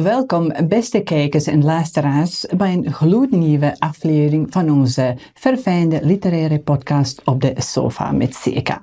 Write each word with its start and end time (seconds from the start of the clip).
Welkom, 0.00 0.52
beste 0.68 1.00
kijkers 1.00 1.46
en 1.46 1.64
luisteraars, 1.64 2.46
bij 2.56 2.72
een 2.72 2.92
gloednieuwe 2.92 3.76
aflevering 3.78 4.46
van 4.50 4.70
onze 4.70 5.16
verfijnde 5.34 6.00
literaire 6.02 6.58
podcast 6.58 7.22
op 7.24 7.40
de 7.40 7.52
sofa 7.56 8.12
met 8.12 8.40
CK. 8.40 8.80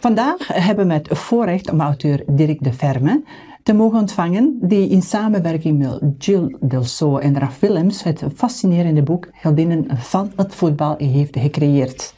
Vandaag 0.00 0.46
hebben 0.48 0.86
we 0.86 0.92
het 0.92 1.08
voorrecht 1.18 1.70
om 1.70 1.80
auteur 1.80 2.22
Dirk 2.26 2.64
de 2.64 2.72
Verme 2.72 3.22
te 3.62 3.72
mogen 3.72 3.98
ontvangen, 3.98 4.58
die 4.60 4.88
in 4.88 5.02
samenwerking 5.02 5.78
met 5.78 6.24
Jill 6.24 6.56
Delso 6.60 7.16
en 7.16 7.38
Raf 7.38 7.60
Willems 7.60 8.02
het 8.02 8.24
fascinerende 8.34 9.02
boek 9.02 9.28
Heldinnen 9.32 9.86
van 9.96 10.32
het 10.36 10.54
voetbal 10.54 10.94
heeft 10.96 11.36
gecreëerd. 11.38 12.14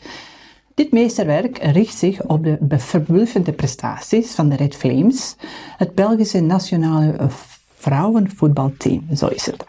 Dit 0.75 0.93
meesterwerk 0.93 1.59
richt 1.59 1.99
zich 1.99 2.27
op 2.27 2.45
de 2.61 2.79
verbluffende 2.79 3.53
prestaties 3.53 4.35
van 4.35 4.49
de 4.49 4.57
Red 4.57 4.77
Flames, 4.77 5.37
het 5.77 5.95
Belgische 5.95 6.41
nationale 6.41 7.31
vrouwenvoetbalteam, 7.81 9.07
zo 9.15 9.27
is 9.27 9.47
het. 9.47 9.65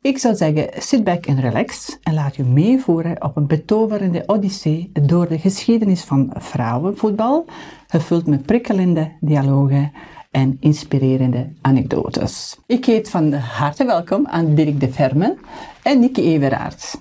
Ik 0.00 0.18
zou 0.18 0.34
zeggen, 0.34 0.68
sit 0.82 1.04
back 1.04 1.26
en 1.26 1.40
relax 1.40 1.98
en 2.02 2.14
laat 2.14 2.36
u 2.36 2.42
meevoeren 2.42 3.22
op 3.22 3.36
een 3.36 3.46
betoverende 3.46 4.22
odyssee 4.26 4.90
door 4.92 5.28
de 5.28 5.38
geschiedenis 5.38 6.02
van 6.02 6.32
vrouwenvoetbal, 6.34 7.44
gevuld 7.86 8.26
met 8.26 8.46
prikkelende 8.46 9.12
dialogen 9.20 9.92
en 10.30 10.56
inspirerende 10.60 11.52
anekdotes. 11.60 12.58
Ik 12.66 12.84
heet 12.84 13.10
van 13.10 13.32
harte 13.32 13.84
welkom 13.84 14.26
aan 14.26 14.54
Dirk 14.54 14.80
de 14.80 14.92
Verme 14.92 15.36
en 15.82 16.00
Nicky 16.00 16.20
Everaerts. 16.20 16.96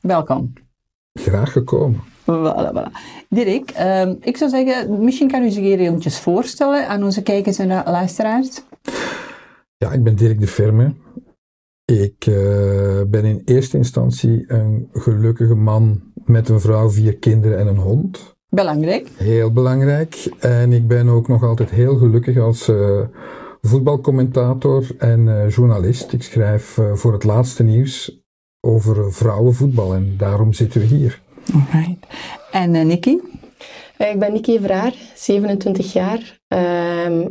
Welkom. 0.00 0.52
Graag 1.12 1.52
gekomen. 1.52 2.02
Voilà, 2.24 2.72
voilà. 2.72 2.90
Dirk, 3.28 3.78
uh, 3.78 4.08
ik 4.20 4.36
zou 4.36 4.50
zeggen, 4.50 5.04
misschien 5.04 5.30
kan 5.30 5.42
u 5.42 5.50
zich 5.50 5.62
hier 5.62 5.78
eventjes 5.78 6.18
voorstellen 6.18 6.88
aan 6.88 7.02
onze 7.02 7.22
kijkers 7.22 7.58
en 7.58 7.68
luisteraars. 7.84 8.62
Ja, 9.76 9.92
ik 9.92 10.02
ben 10.02 10.16
Dirk 10.16 10.40
de 10.40 10.46
Verme. 10.46 10.94
Ik 11.84 12.26
uh, 12.26 13.02
ben 13.06 13.24
in 13.24 13.42
eerste 13.44 13.76
instantie 13.76 14.44
een 14.46 14.88
gelukkige 14.92 15.54
man 15.54 16.02
met 16.24 16.48
een 16.48 16.60
vrouw, 16.60 16.90
vier 16.90 17.16
kinderen 17.16 17.58
en 17.58 17.66
een 17.66 17.76
hond. 17.76 18.36
Belangrijk. 18.48 19.08
Heel 19.16 19.52
belangrijk. 19.52 20.30
En 20.38 20.72
ik 20.72 20.88
ben 20.88 21.08
ook 21.08 21.28
nog 21.28 21.42
altijd 21.42 21.70
heel 21.70 21.96
gelukkig 21.96 22.38
als 22.38 22.68
uh, 22.68 23.00
voetbalcommentator 23.60 24.86
en 24.98 25.26
uh, 25.26 25.50
journalist. 25.50 26.12
Ik 26.12 26.22
schrijf 26.22 26.78
voor 26.92 27.12
het 27.12 27.24
laatste 27.24 27.62
nieuws 27.62 28.22
over 28.60 29.12
vrouwenvoetbal 29.12 29.94
en 29.94 30.14
daarom 30.16 30.52
zitten 30.52 30.80
we 30.80 30.86
hier. 30.86 31.20
Alright. 31.52 32.06
En 32.50 32.74
uh, 32.74 32.84
Nikki? 32.84 33.20
ik 33.98 34.18
ben 34.18 34.32
Nikki 34.32 34.60
Vraar, 34.60 34.94
27 35.14 35.92
jaar. 35.92 36.38
Uh, 36.48 37.26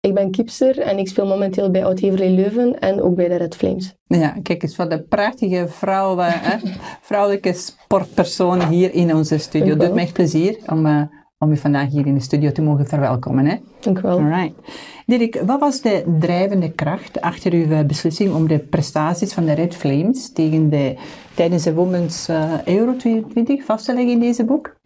ik 0.00 0.14
ben 0.14 0.30
kipster 0.30 0.78
en 0.78 0.98
ik 0.98 1.08
speel 1.08 1.26
momenteel 1.26 1.70
bij 1.70 1.84
Oud-Heverlee 1.84 2.30
Leuven 2.30 2.78
en 2.80 3.02
ook 3.02 3.14
bij 3.14 3.28
de 3.28 3.36
Red 3.36 3.56
Flames. 3.56 3.94
Ja, 4.04 4.36
kijk 4.42 4.62
eens 4.62 4.76
wat 4.76 4.90
de 4.90 5.02
prachtige 5.02 5.66
vrouwen, 5.68 6.26
hè? 6.30 6.56
vrouwelijke 7.02 7.52
sportpersonen 7.52 8.68
hier 8.68 8.94
in 8.94 9.14
onze 9.14 9.38
studio. 9.38 9.68
Het 9.68 9.80
doet 9.80 9.94
me 9.94 10.00
echt 10.00 10.12
plezier 10.12 10.58
om, 10.66 10.86
uh, 10.86 11.02
om 11.38 11.52
u 11.52 11.56
vandaag 11.56 11.90
hier 11.90 12.06
in 12.06 12.14
de 12.14 12.20
studio 12.20 12.52
te 12.52 12.62
mogen 12.62 12.86
verwelkomen. 12.86 13.46
Hè? 13.46 13.56
Dank 13.80 13.98
u 13.98 14.02
wel. 14.02 14.18
Alright. 14.18 14.54
Dirk, 15.06 15.42
wat 15.46 15.60
was 15.60 15.80
de 15.80 16.16
drijvende 16.18 16.72
kracht 16.72 17.20
achter 17.20 17.52
uw 17.52 17.86
beslissing 17.86 18.34
om 18.34 18.48
de 18.48 18.58
prestaties 18.58 19.32
van 19.32 19.44
de 19.44 19.52
Red 19.52 19.74
Flames 19.74 20.32
tegen 20.32 20.70
de, 20.70 20.96
tijdens 21.34 21.62
de 21.62 21.74
Women's 21.74 22.28
uh, 22.28 22.66
Euro 22.66 22.96
2020 22.96 23.64
vast 23.64 23.84
te 23.84 23.94
leggen 23.94 24.12
in 24.12 24.20
deze 24.20 24.44
boek? 24.44 24.76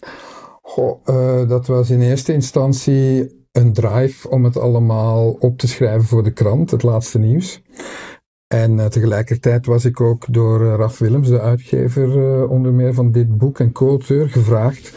Goh, 0.63 1.07
uh, 1.07 1.49
dat 1.49 1.67
was 1.67 1.91
in 1.91 2.01
eerste 2.01 2.33
instantie 2.33 3.41
een 3.53 3.73
drive 3.73 4.31
om 4.31 4.45
het 4.45 4.59
allemaal 4.59 5.31
op 5.31 5.59
te 5.59 5.69
schrijven 5.69 6.05
voor 6.05 6.23
de 6.23 6.33
krant, 6.33 6.71
het 6.71 6.83
laatste 6.83 7.19
nieuws. 7.19 7.63
En 8.47 8.73
uh, 8.73 8.87
tegelijkertijd 8.87 9.67
was 9.67 9.85
ik 9.85 10.01
ook 10.01 10.25
door 10.31 10.61
uh, 10.61 10.75
Raf 10.75 10.99
Willems, 10.99 11.29
de 11.29 11.41
uitgever 11.41 12.17
uh, 12.17 12.51
onder 12.51 12.73
meer 12.73 12.95
van 12.95 13.13
dit 13.13 13.39
boek 13.39 13.59
en 13.59 13.73
co-auteur, 13.73 14.29
gevraagd 14.29 14.97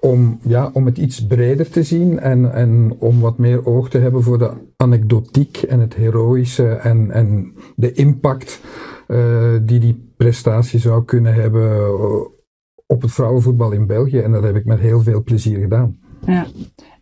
om, 0.00 0.38
ja, 0.42 0.70
om 0.72 0.86
het 0.86 0.98
iets 0.98 1.26
breder 1.26 1.70
te 1.70 1.82
zien 1.82 2.18
en, 2.18 2.52
en 2.52 2.96
om 2.98 3.20
wat 3.20 3.38
meer 3.38 3.66
oog 3.66 3.90
te 3.90 3.98
hebben 3.98 4.22
voor 4.22 4.38
de 4.38 4.50
anekdotiek 4.76 5.56
en 5.56 5.80
het 5.80 5.94
heroïsche 5.94 6.68
en, 6.68 7.10
en 7.10 7.54
de 7.76 7.92
impact 7.92 8.60
die 9.62 9.80
die 9.80 10.12
prestatie 10.16 10.78
zou 10.78 11.04
kunnen 11.04 11.34
hebben 11.34 11.92
op 12.86 13.02
het 13.02 13.12
vrouwenvoetbal 13.12 13.72
in 13.72 13.86
België. 13.86 14.18
En 14.18 14.32
dat 14.32 14.42
heb 14.42 14.56
ik 14.56 14.64
met 14.64 14.78
heel 14.78 15.00
veel 15.00 15.22
plezier 15.22 15.58
gedaan. 15.58 15.98
Ja. 16.26 16.46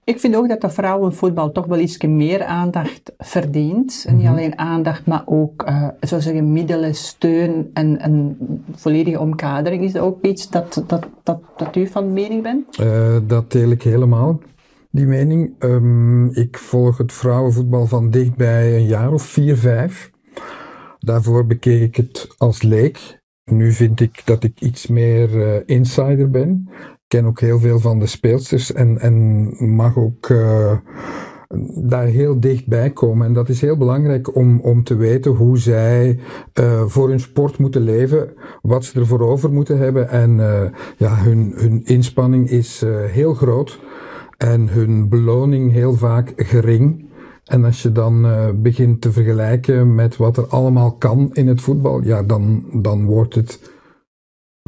Ik 0.05 0.21
vind 0.21 0.37
ook 0.37 0.49
dat 0.49 0.61
de 0.61 0.71
vrouwenvoetbal 0.71 1.53
toch 1.53 1.67
wel 1.67 1.79
iets 1.79 1.99
meer 1.99 2.45
aandacht 2.45 3.13
verdient. 3.19 4.05
En 4.09 4.17
niet 4.17 4.27
alleen 4.27 4.59
aandacht, 4.59 5.07
maar 5.07 5.23
ook, 5.27 5.69
uh, 5.69 5.89
zo 6.01 6.21
zeggen, 6.21 6.53
middelen, 6.53 6.95
steun 6.95 7.71
en 7.73 8.05
een 8.05 8.37
volledige 8.75 9.21
omkadering. 9.21 9.83
Is 9.83 9.93
dat 9.93 10.03
ook 10.03 10.25
iets 10.25 10.51
dat, 10.51 10.85
dat, 10.87 11.09
dat, 11.23 11.41
dat 11.57 11.77
u 11.77 11.87
van 11.87 12.13
mening 12.13 12.43
bent? 12.43 12.81
Uh, 12.81 13.17
dat 13.27 13.53
deel 13.53 13.71
ik 13.71 13.83
helemaal, 13.83 14.41
die 14.91 15.07
mening. 15.07 15.53
Um, 15.59 16.31
ik 16.31 16.59
volg 16.59 16.99
het 16.99 17.13
vrouwenvoetbal 17.13 17.87
van 17.87 18.11
dichtbij 18.11 18.77
een 18.77 18.87
jaar 18.87 19.13
of 19.13 19.23
vier, 19.23 19.57
vijf. 19.57 20.11
Daarvoor 20.99 21.47
bekeek 21.47 21.83
ik 21.83 21.97
het 21.97 22.35
als 22.39 22.63
leek. 22.63 23.23
Nu 23.51 23.73
vind 23.73 24.01
ik 24.01 24.23
dat 24.25 24.45
ik 24.45 24.61
iets 24.61 24.87
meer 24.87 25.31
uh, 25.37 25.55
insider 25.67 26.31
ben 26.31 26.69
ken 27.15 27.27
ook 27.27 27.41
heel 27.41 27.59
veel 27.59 27.81
van 27.81 27.99
de 27.99 28.07
speelsters 28.07 28.73
en, 28.73 28.99
en 28.99 29.47
mag 29.75 29.97
ook 29.97 30.29
uh, 30.29 30.73
daar 31.75 32.07
heel 32.07 32.41
dichtbij 32.41 32.91
komen. 32.91 33.27
En 33.27 33.33
dat 33.33 33.49
is 33.49 33.61
heel 33.61 33.77
belangrijk 33.77 34.37
om, 34.37 34.61
om 34.61 34.85
te 34.85 34.97
weten 34.97 35.31
hoe 35.33 35.59
zij 35.59 36.19
uh, 36.61 36.83
voor 36.87 37.09
hun 37.09 37.21
sport 37.21 37.59
moeten 37.59 37.83
leven, 37.83 38.29
wat 38.63 38.85
ze 38.85 39.01
ervoor 39.01 39.21
over 39.21 39.53
moeten 39.53 39.79
hebben. 39.79 40.09
En 40.09 40.37
uh, 40.37 40.61
ja, 40.97 41.17
hun, 41.17 41.53
hun 41.57 41.85
inspanning 41.85 42.51
is 42.51 42.85
heel 43.07 43.35
groot 43.35 43.81
en 44.39 44.69
hun 44.69 45.09
beloning 45.09 45.73
heel 45.73 45.95
vaak 45.95 46.33
gering. 46.37 47.05
En 47.45 47.65
als 47.65 47.83
je 47.83 47.93
dan 47.93 48.27
begint 48.63 49.01
te 49.01 49.13
vergelijken 49.13 49.95
met 49.95 50.17
wat 50.17 50.37
er 50.37 50.47
allemaal 50.47 50.93
kan 50.93 51.31
in 51.33 51.49
het 51.49 51.61
voetbal, 51.61 52.03
ja, 52.03 52.23
dan, 52.23 52.65
dan 52.73 53.05
wordt 53.05 53.35
het 53.35 53.74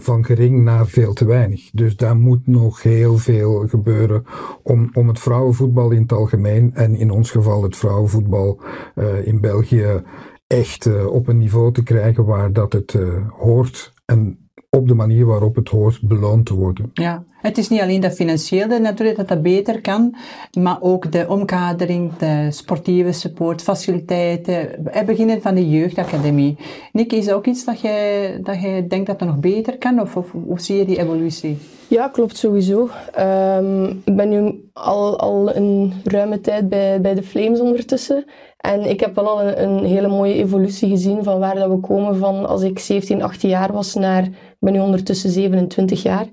van 0.03 0.25
gering 0.25 0.63
naar 0.63 0.87
veel 0.87 1.13
te 1.13 1.25
weinig. 1.25 1.71
Dus 1.73 1.97
daar 1.97 2.17
moet 2.17 2.47
nog 2.47 2.83
heel 2.83 3.19
veel 3.19 3.69
gebeuren 3.69 4.25
om, 4.63 4.91
om 4.93 5.09
het 5.09 5.19
vrouwenvoetbal 5.19 5.91
in 5.91 6.03
het 6.03 6.13
algemeen 6.13 6.75
en 6.75 6.95
in 6.95 7.11
ons 7.11 7.31
geval 7.31 7.63
het 7.63 7.77
vrouwenvoetbal 7.77 8.61
uh, 8.95 9.27
in 9.27 9.41
België 9.41 10.03
echt 10.47 10.87
uh, 10.87 11.07
op 11.07 11.29
een 11.29 11.39
niveau 11.39 11.73
te 11.73 11.83
krijgen 11.83 12.25
waar 12.25 12.53
dat 12.53 12.73
het 12.73 12.93
uh, 12.93 13.31
hoort 13.31 13.93
en 14.05 14.46
op 14.77 14.89
de 14.89 14.95
manier 14.95 15.27
waarop 15.27 15.55
het 15.55 15.69
hoort 15.69 16.01
beloond 16.03 16.47
te 16.47 16.55
worden. 16.55 16.91
Ja, 16.95 17.25
het 17.37 17.59
is 17.59 17.69
niet 17.69 17.81
alleen 17.81 18.01
dat 18.01 18.15
financiële 18.15 18.79
natuurlijk 18.79 19.17
dat 19.17 19.29
dat 19.29 19.43
beter 19.43 19.81
kan, 19.81 20.17
maar 20.61 20.77
ook 20.81 21.13
de 21.13 21.27
omkadering, 21.29 22.17
de 22.17 22.47
sportieve 22.51 23.13
support, 23.13 23.63
faciliteiten, 23.63 24.91
beginnen 25.07 25.43
van 25.43 25.55
de 25.55 25.71
jeugdacademie. 25.71 26.57
Nick, 26.93 27.13
is 27.13 27.25
dat 27.25 27.35
ook 27.35 27.47
iets 27.47 27.65
dat 27.65 27.81
jij, 27.81 28.39
dat 28.43 28.61
jij 28.61 28.87
denkt 28.87 29.07
dat 29.07 29.19
dat 29.19 29.29
nog 29.29 29.39
beter 29.39 29.79
kan, 29.79 30.01
of, 30.01 30.17
of 30.17 30.33
hoe 30.33 30.61
zie 30.61 30.77
je 30.77 30.85
die 30.85 30.99
evolutie? 30.99 31.59
Ja, 31.89 32.09
klopt 32.09 32.37
sowieso. 32.37 32.89
Um, 33.19 34.03
ik 34.05 34.17
ben 34.17 34.29
nu 34.29 34.69
al, 34.73 35.19
al 35.19 35.57
een 35.57 35.93
ruime 36.05 36.41
tijd 36.41 36.69
bij, 36.69 37.01
bij 37.01 37.15
de 37.15 37.23
Flames 37.23 37.61
ondertussen. 37.61 38.25
En 38.67 38.89
ik 38.89 39.01
heb 39.01 39.15
wel 39.15 39.29
al 39.29 39.43
een, 39.43 39.63
een, 39.63 39.85
hele 39.85 40.09
mooie 40.09 40.35
evolutie 40.35 40.89
gezien 40.89 41.25
van 41.25 41.39
waar 41.39 41.55
dat 41.55 41.71
we 41.71 41.81
komen 41.81 42.17
van 42.17 42.47
als 42.47 42.63
ik 42.63 42.79
17, 42.79 43.23
18 43.23 43.49
jaar 43.49 43.73
was 43.73 43.95
naar, 43.95 44.25
ik 44.25 44.57
ben 44.59 44.73
nu 44.73 44.81
ondertussen 44.81 45.31
27 45.31 46.03
jaar. 46.03 46.25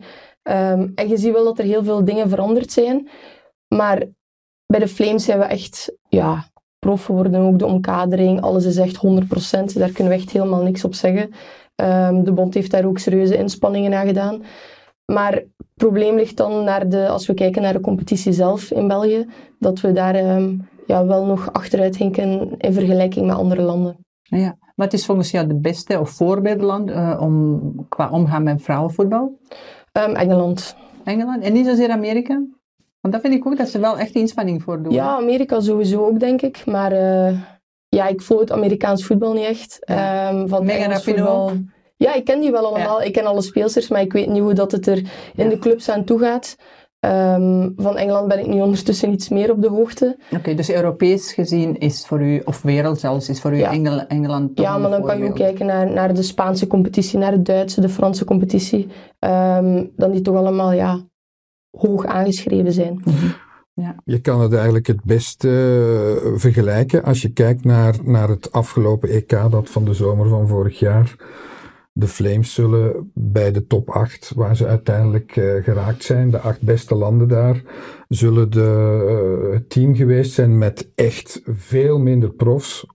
Um, 0.43 0.91
en 0.95 1.07
je 1.07 1.17
ziet 1.17 1.33
wel 1.33 1.43
dat 1.43 1.59
er 1.59 1.65
heel 1.65 1.83
veel 1.83 2.05
dingen 2.05 2.29
veranderd 2.29 2.71
zijn. 2.71 3.09
Maar 3.67 4.03
bij 4.65 4.79
de 4.79 4.87
Flames 4.87 5.25
zijn 5.25 5.39
we 5.39 5.45
echt, 5.45 5.95
ja, 6.09 6.45
prof 6.79 7.05
geworden. 7.05 7.41
Ook 7.41 7.59
de 7.59 7.65
omkadering, 7.65 8.41
alles 8.41 8.65
is 8.65 8.77
echt 8.77 8.97
100%. 8.97 8.99
Daar 9.73 9.91
kunnen 9.91 10.13
we 10.13 10.19
echt 10.19 10.31
helemaal 10.31 10.61
niks 10.61 10.83
op 10.83 10.93
zeggen. 10.93 11.29
Um, 11.75 12.23
de 12.23 12.31
bond 12.31 12.53
heeft 12.53 12.71
daar 12.71 12.85
ook 12.85 12.99
serieuze 12.99 13.37
inspanningen 13.37 13.93
aan 13.93 14.07
gedaan. 14.07 14.43
Maar 15.05 15.33
het 15.33 15.47
probleem 15.73 16.15
ligt 16.15 16.37
dan 16.37 16.63
naar 16.63 16.89
de, 16.89 17.07
als 17.07 17.27
we 17.27 17.33
kijken 17.33 17.61
naar 17.61 17.73
de 17.73 17.79
competitie 17.79 18.33
zelf 18.33 18.71
in 18.71 18.87
België, 18.87 19.25
dat 19.59 19.81
we 19.81 19.91
daar 19.91 20.35
um, 20.35 20.67
ja, 20.87 21.05
wel 21.05 21.25
nog 21.25 21.53
achteruit 21.53 21.97
hinken 21.97 22.55
in 22.57 22.73
vergelijking 22.73 23.25
met 23.25 23.35
andere 23.35 23.61
landen. 23.61 23.97
Ja, 24.21 24.57
wat 24.75 24.93
is 24.93 25.05
volgens 25.05 25.31
jou 25.31 25.47
de 25.47 25.59
beste 25.59 25.99
of 25.99 26.09
voorbeeldland 26.09 26.89
uh, 26.89 27.17
om, 27.21 27.61
qua 27.89 28.09
omgaan 28.09 28.43
met 28.43 28.61
vrouwenvoetbal? 28.61 29.39
Um, 29.91 30.15
Engeland. 30.15 30.75
Engeland? 31.03 31.43
En 31.43 31.53
niet 31.53 31.65
zozeer 31.65 31.89
Amerika? 31.89 32.43
Want 33.01 33.13
dat 33.13 33.21
vind 33.21 33.33
ik 33.33 33.47
ook 33.47 33.57
dat 33.57 33.69
ze 33.69 33.79
wel 33.79 33.97
echt 33.97 34.13
inspanning 34.13 34.63
voor 34.63 34.83
doen. 34.83 34.93
Ja, 34.93 35.15
Amerika 35.15 35.59
sowieso 35.59 36.05
ook, 36.05 36.19
denk 36.19 36.41
ik. 36.41 36.65
Maar 36.65 36.93
uh, 36.93 37.39
ja, 37.89 38.07
ik 38.07 38.21
volg 38.21 38.39
het 38.39 38.51
Amerikaans 38.51 39.05
voetbal 39.05 39.33
niet 39.33 39.45
echt. 39.45 39.77
Ja. 39.79 40.29
Um, 40.33 40.47
van 40.47 40.65
Megan 40.65 40.91
Rapinoe. 40.91 41.71
Ja, 41.95 42.13
ik 42.13 42.25
ken 42.25 42.39
die 42.39 42.51
wel 42.51 42.65
allemaal. 42.65 42.99
Ja. 42.99 43.05
Ik 43.05 43.13
ken 43.13 43.25
alle 43.25 43.41
speelsters, 43.41 43.87
maar 43.87 44.01
ik 44.01 44.13
weet 44.13 44.27
niet 44.27 44.41
hoe 44.41 44.53
dat 44.53 44.71
het 44.71 44.87
er 44.87 44.97
in 45.35 45.43
ja. 45.43 45.49
de 45.49 45.59
clubs 45.59 45.89
aan 45.89 46.03
toe 46.03 46.19
gaat. 46.19 46.55
Ehm, 47.03 47.69
van 47.75 47.97
Engeland 47.97 48.27
ben 48.27 48.39
ik 48.39 48.47
nu 48.47 48.61
ondertussen 48.61 49.11
iets 49.11 49.29
meer 49.29 49.51
op 49.51 49.61
de 49.61 49.69
hoogte. 49.69 50.17
Oké, 50.31 50.53
dus 50.53 50.71
Europees 50.71 51.33
gezien 51.33 51.77
is 51.77 52.05
voor 52.07 52.21
u, 52.21 52.41
of 52.45 52.61
wereld 52.61 52.99
zelfs, 52.99 53.29
is 53.29 53.41
voor 53.41 53.53
u 53.53 53.57
Ja. 53.57 53.71
Engel- 53.71 54.07
Engeland 54.07 54.55
toch 54.55 54.65
Ja, 54.65 54.77
maar 54.77 54.89
dan 54.89 55.03
kan 55.03 55.17
je 55.17 55.29
ook 55.29 55.35
kijken 55.35 55.65
naar, 55.65 55.91
naar 55.91 56.13
de 56.13 56.23
Spaanse 56.23 56.67
competitie, 56.67 57.19
naar 57.19 57.31
de 57.31 57.41
Duitse, 57.41 57.81
de 57.81 57.89
Franse 57.89 58.25
competitie. 58.25 58.87
Ehm, 59.19 59.85
dan 59.95 60.11
die 60.11 60.21
toch 60.21 60.35
allemaal 60.35 60.71
ja, 60.71 60.99
hoog 61.77 62.05
aangeschreven 62.05 62.71
zijn. 62.73 63.03
Je 64.03 64.19
kan 64.19 64.41
het 64.41 64.53
eigenlijk 64.53 64.87
het 64.87 65.03
beste 65.03 65.49
eh, 66.23 66.31
vergelijken 66.39 67.03
als 67.03 67.21
je 67.21 67.29
kijkt 67.29 67.63
naar, 67.65 67.95
naar 68.03 68.29
het 68.29 68.51
afgelopen 68.51 69.09
EK, 69.09 69.29
dat 69.29 69.69
van 69.69 69.85
de 69.85 69.93
zomer 69.93 70.27
van 70.29 70.47
vorig 70.47 70.79
jaar. 70.79 71.15
De 71.95 72.07
Flames 72.07 72.53
zullen 72.53 73.11
bij 73.13 73.51
de 73.51 73.67
top 73.67 73.89
8, 73.89 74.31
waar 74.35 74.55
ze 74.55 74.67
uiteindelijk 74.67 75.35
eh, 75.35 75.63
geraakt 75.63 76.03
zijn, 76.03 76.29
de 76.29 76.39
acht 76.39 76.61
beste 76.61 76.95
landen 76.95 77.27
daar, 77.27 77.61
zullen 78.07 78.51
de, 78.51 79.45
eh, 79.47 79.53
het 79.53 79.69
team 79.69 79.95
geweest 79.95 80.33
zijn 80.33 80.57
met 80.57 80.91
echt 80.95 81.41
veel 81.45 81.99
minder 81.99 82.31
profs. 82.31 82.85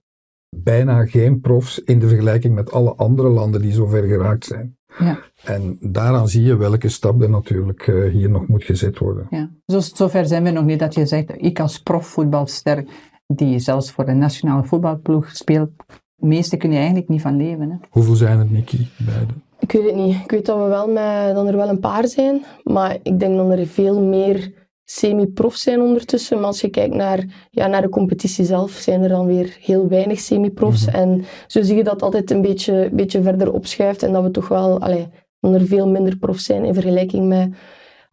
Bijna 0.56 1.06
geen 1.06 1.41
profs 1.41 1.79
in 1.79 1.99
de 1.99 2.09
vergelijking 2.09 2.55
met 2.55 2.73
alle 2.73 2.95
andere 2.95 3.29
landen 3.29 3.61
die 3.61 3.73
zover 3.73 4.03
geraakt 4.03 4.45
zijn. 4.45 4.77
Ja. 4.99 5.19
En 5.45 5.79
daaraan 5.81 6.29
zie 6.29 6.43
je 6.43 6.56
welke 6.56 6.89
stap 6.89 7.23
er 7.23 7.31
natuurlijk 7.31 7.87
eh, 7.87 8.11
hier 8.11 8.31
nog 8.31 8.47
moet 8.47 8.65
gezet 8.65 8.99
worden. 8.99 9.27
Ja. 9.31 9.50
Zo, 9.67 9.81
zover 9.81 10.27
zijn 10.27 10.45
we 10.45 10.50
nog 10.50 10.65
niet 10.65 10.79
dat 10.79 10.95
je 10.95 11.06
zegt, 11.06 11.33
ik 11.37 11.61
als 11.61 11.83
profvoetbalster, 11.83 12.85
die 13.27 13.59
zelfs 13.59 13.91
voor 13.91 14.05
de 14.05 14.12
nationale 14.12 14.65
voetbalploeg 14.65 15.31
speelt, 15.31 15.71
de 16.19 16.26
meeste 16.26 16.56
kunnen 16.56 16.79
eigenlijk 16.79 17.09
niet 17.09 17.20
van 17.20 17.37
leven. 17.37 17.70
Hè? 17.70 17.76
Hoeveel 17.91 18.15
zijn 18.15 18.38
het, 18.38 18.50
Nicky? 18.50 18.87
Beide? 19.06 19.32
Ik 19.59 19.73
weet 19.73 19.85
het 19.85 19.94
niet. 19.94 20.17
Ik 20.25 20.31
weet 20.31 20.47
dat, 20.47 20.59
we 20.59 20.69
wel 20.69 20.88
met, 20.88 21.35
dat 21.35 21.47
er 21.47 21.56
wel 21.56 21.69
een 21.69 21.81
paar 21.81 22.09
zijn, 22.09 22.44
maar 22.65 22.97
ik 23.03 23.20
denk 23.20 23.37
dat 23.37 23.50
er 23.50 23.67
veel 23.67 24.03
meer 24.03 24.53
semi-profs 24.85 25.62
zijn 25.62 25.81
ondertussen. 25.81 26.37
Maar 26.37 26.47
als 26.47 26.61
je 26.61 26.69
kijkt 26.69 26.94
naar, 26.94 27.49
ja, 27.50 27.67
naar 27.67 27.82
de 27.82 27.88
competitie 27.88 28.44
zelf, 28.44 28.70
zijn 28.70 29.03
er 29.03 29.09
dan 29.09 29.26
weer 29.26 29.56
heel 29.61 29.88
weinig 29.88 30.20
semi-profs. 30.20 30.87
En 30.87 31.25
zo 31.47 31.62
zie 31.62 31.76
je 31.76 31.85
dat 31.85 32.03
altijd 32.03 32.31
een 32.31 32.43
beetje, 32.43 32.91
beetje 32.93 33.23
verder 33.23 33.53
opschuift 33.53 34.03
en 34.03 34.12
dat 34.12 34.23
we 34.23 34.31
toch 34.31 34.49
wel, 34.49 34.81
allee, 34.81 35.09
dat 35.41 35.55
er 35.55 35.67
veel 35.67 35.88
minder 35.88 36.17
profs 36.17 36.44
zijn 36.44 36.64
in 36.64 36.75
vergelijking 36.75 37.29
met 37.29 37.55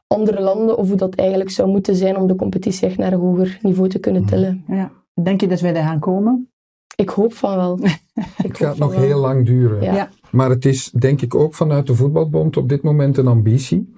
andere 0.07 0.41
landen, 0.41 0.77
of 0.77 0.87
hoe 0.87 0.97
dat 0.97 1.15
eigenlijk 1.15 1.49
zou 1.49 1.69
moeten 1.69 1.95
zijn 1.95 2.17
om 2.17 2.27
de 2.27 2.35
competitie 2.35 2.87
echt 2.87 2.97
naar 2.97 3.13
een 3.13 3.19
hoger 3.19 3.59
niveau 3.61 3.89
te 3.89 3.99
kunnen 3.99 4.25
tillen. 4.25 4.63
Ja. 4.67 4.91
Denk 5.23 5.41
je 5.41 5.47
dat 5.47 5.59
wij 5.59 5.73
daar 5.73 5.83
gaan 5.83 5.99
komen? 5.99 6.49
Ik 6.95 7.09
hoop 7.09 7.33
van 7.33 7.55
wel. 7.55 7.79
Ik 7.83 7.97
Het 8.37 8.57
gaat 8.57 8.77
nog 8.77 8.95
heel 8.95 9.19
lang 9.19 9.45
duren. 9.45 9.81
Ja. 9.93 10.09
Maar 10.31 10.49
het 10.49 10.65
is 10.65 10.91
denk 10.91 11.21
ik 11.21 11.35
ook 11.35 11.55
vanuit 11.55 11.87
de 11.87 11.95
voetbalbond 11.95 12.57
op 12.57 12.69
dit 12.69 12.83
moment 12.83 13.17
een 13.17 13.27
ambitie. 13.27 13.93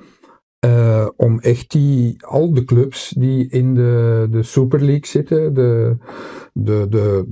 Eh, 0.59 1.07
om 1.15 1.39
echt 1.39 1.71
die, 1.71 2.25
al 2.25 2.53
de 2.53 2.63
clubs 2.63 3.13
die 3.17 3.47
in 3.49 3.73
de, 3.73 4.27
de 4.31 4.43
Super 4.43 4.79
League 4.79 5.05
zitten, 5.05 5.53
de, 5.53 5.97
de, 6.53 6.85
de, 6.89 7.23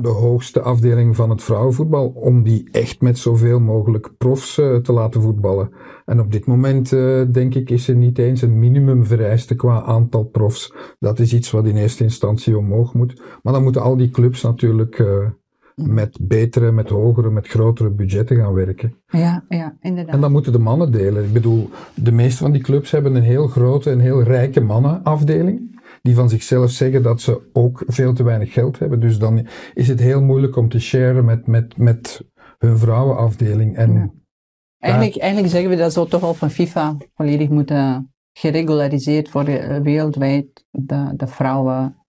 de 0.00 0.08
hoogste 0.08 0.60
afdeling 0.60 1.16
van 1.16 1.30
het 1.30 1.42
vrouwenvoetbal, 1.42 2.08
om 2.08 2.42
die 2.42 2.68
echt 2.70 3.00
met 3.00 3.18
zoveel 3.18 3.60
mogelijk 3.60 4.10
profs 4.18 4.58
eh, 4.58 4.76
te 4.76 4.92
laten 4.92 5.22
voetballen. 5.22 5.70
En 6.04 6.20
op 6.20 6.32
dit 6.32 6.46
moment, 6.46 6.92
eh, 6.92 7.22
denk 7.32 7.54
ik, 7.54 7.70
is 7.70 7.88
er 7.88 7.96
niet 7.96 8.18
eens 8.18 8.42
een 8.42 8.58
minimum 8.58 9.04
vereiste 9.04 9.54
qua 9.54 9.82
aantal 9.82 10.24
profs. 10.24 10.72
Dat 10.98 11.18
is 11.18 11.34
iets 11.34 11.50
wat 11.50 11.66
in 11.66 11.76
eerste 11.76 12.02
instantie 12.02 12.58
omhoog 12.58 12.94
moet. 12.94 13.22
Maar 13.42 13.52
dan 13.52 13.62
moeten 13.62 13.82
al 13.82 13.96
die 13.96 14.10
clubs 14.10 14.42
natuurlijk 14.42 15.04
met 15.74 16.18
betere, 16.20 16.72
met 16.72 16.88
hogere, 16.88 17.30
met 17.30 17.48
grotere 17.48 17.90
budgetten 17.90 18.36
gaan 18.36 18.52
werken. 18.52 18.96
Ja, 19.06 19.44
ja 19.48 19.76
inderdaad. 19.80 20.14
En 20.14 20.20
dan 20.20 20.32
moeten 20.32 20.52
de 20.52 20.58
mannen 20.58 20.92
delen. 20.92 21.24
Ik 21.24 21.32
bedoel, 21.32 21.70
de 21.94 22.12
meeste 22.12 22.42
van 22.42 22.52
die 22.52 22.62
clubs 22.62 22.90
hebben 22.90 23.14
een 23.14 23.22
heel 23.22 23.46
grote 23.46 23.90
en 23.90 23.98
heel 23.98 24.22
rijke 24.22 24.60
mannenafdeling. 24.60 25.80
Die 26.02 26.14
van 26.14 26.28
zichzelf 26.28 26.70
zeggen 26.70 27.02
dat 27.02 27.20
ze 27.20 27.50
ook 27.52 27.82
veel 27.86 28.12
te 28.12 28.22
weinig 28.22 28.52
geld 28.52 28.78
hebben. 28.78 29.00
Dus 29.00 29.18
dan 29.18 29.46
is 29.74 29.88
het 29.88 30.00
heel 30.00 30.22
moeilijk 30.22 30.56
om 30.56 30.68
te 30.68 30.80
sharen 30.80 31.24
met, 31.24 31.46
met, 31.46 31.76
met 31.76 32.24
hun 32.58 32.78
vrouwenafdeling. 32.78 33.76
En 33.76 33.92
Ja. 33.92 34.10
Eigenlijk, 34.78 35.16
eigenlijk 35.16 35.52
zeggen 35.52 35.70
we 35.70 35.76
dat 35.76 35.92
zo 35.92 36.04
toch 36.04 36.22
al 36.22 36.34
van 36.34 36.50
FIFA 36.50 36.96
volledig 37.14 37.48
moeten 37.48 38.12
geregulariseerd 38.32 39.32
worden 39.32 39.68
eh, 39.68 39.80
wereldwijd, 39.80 40.64
de, 40.70 41.12
de 41.16 41.26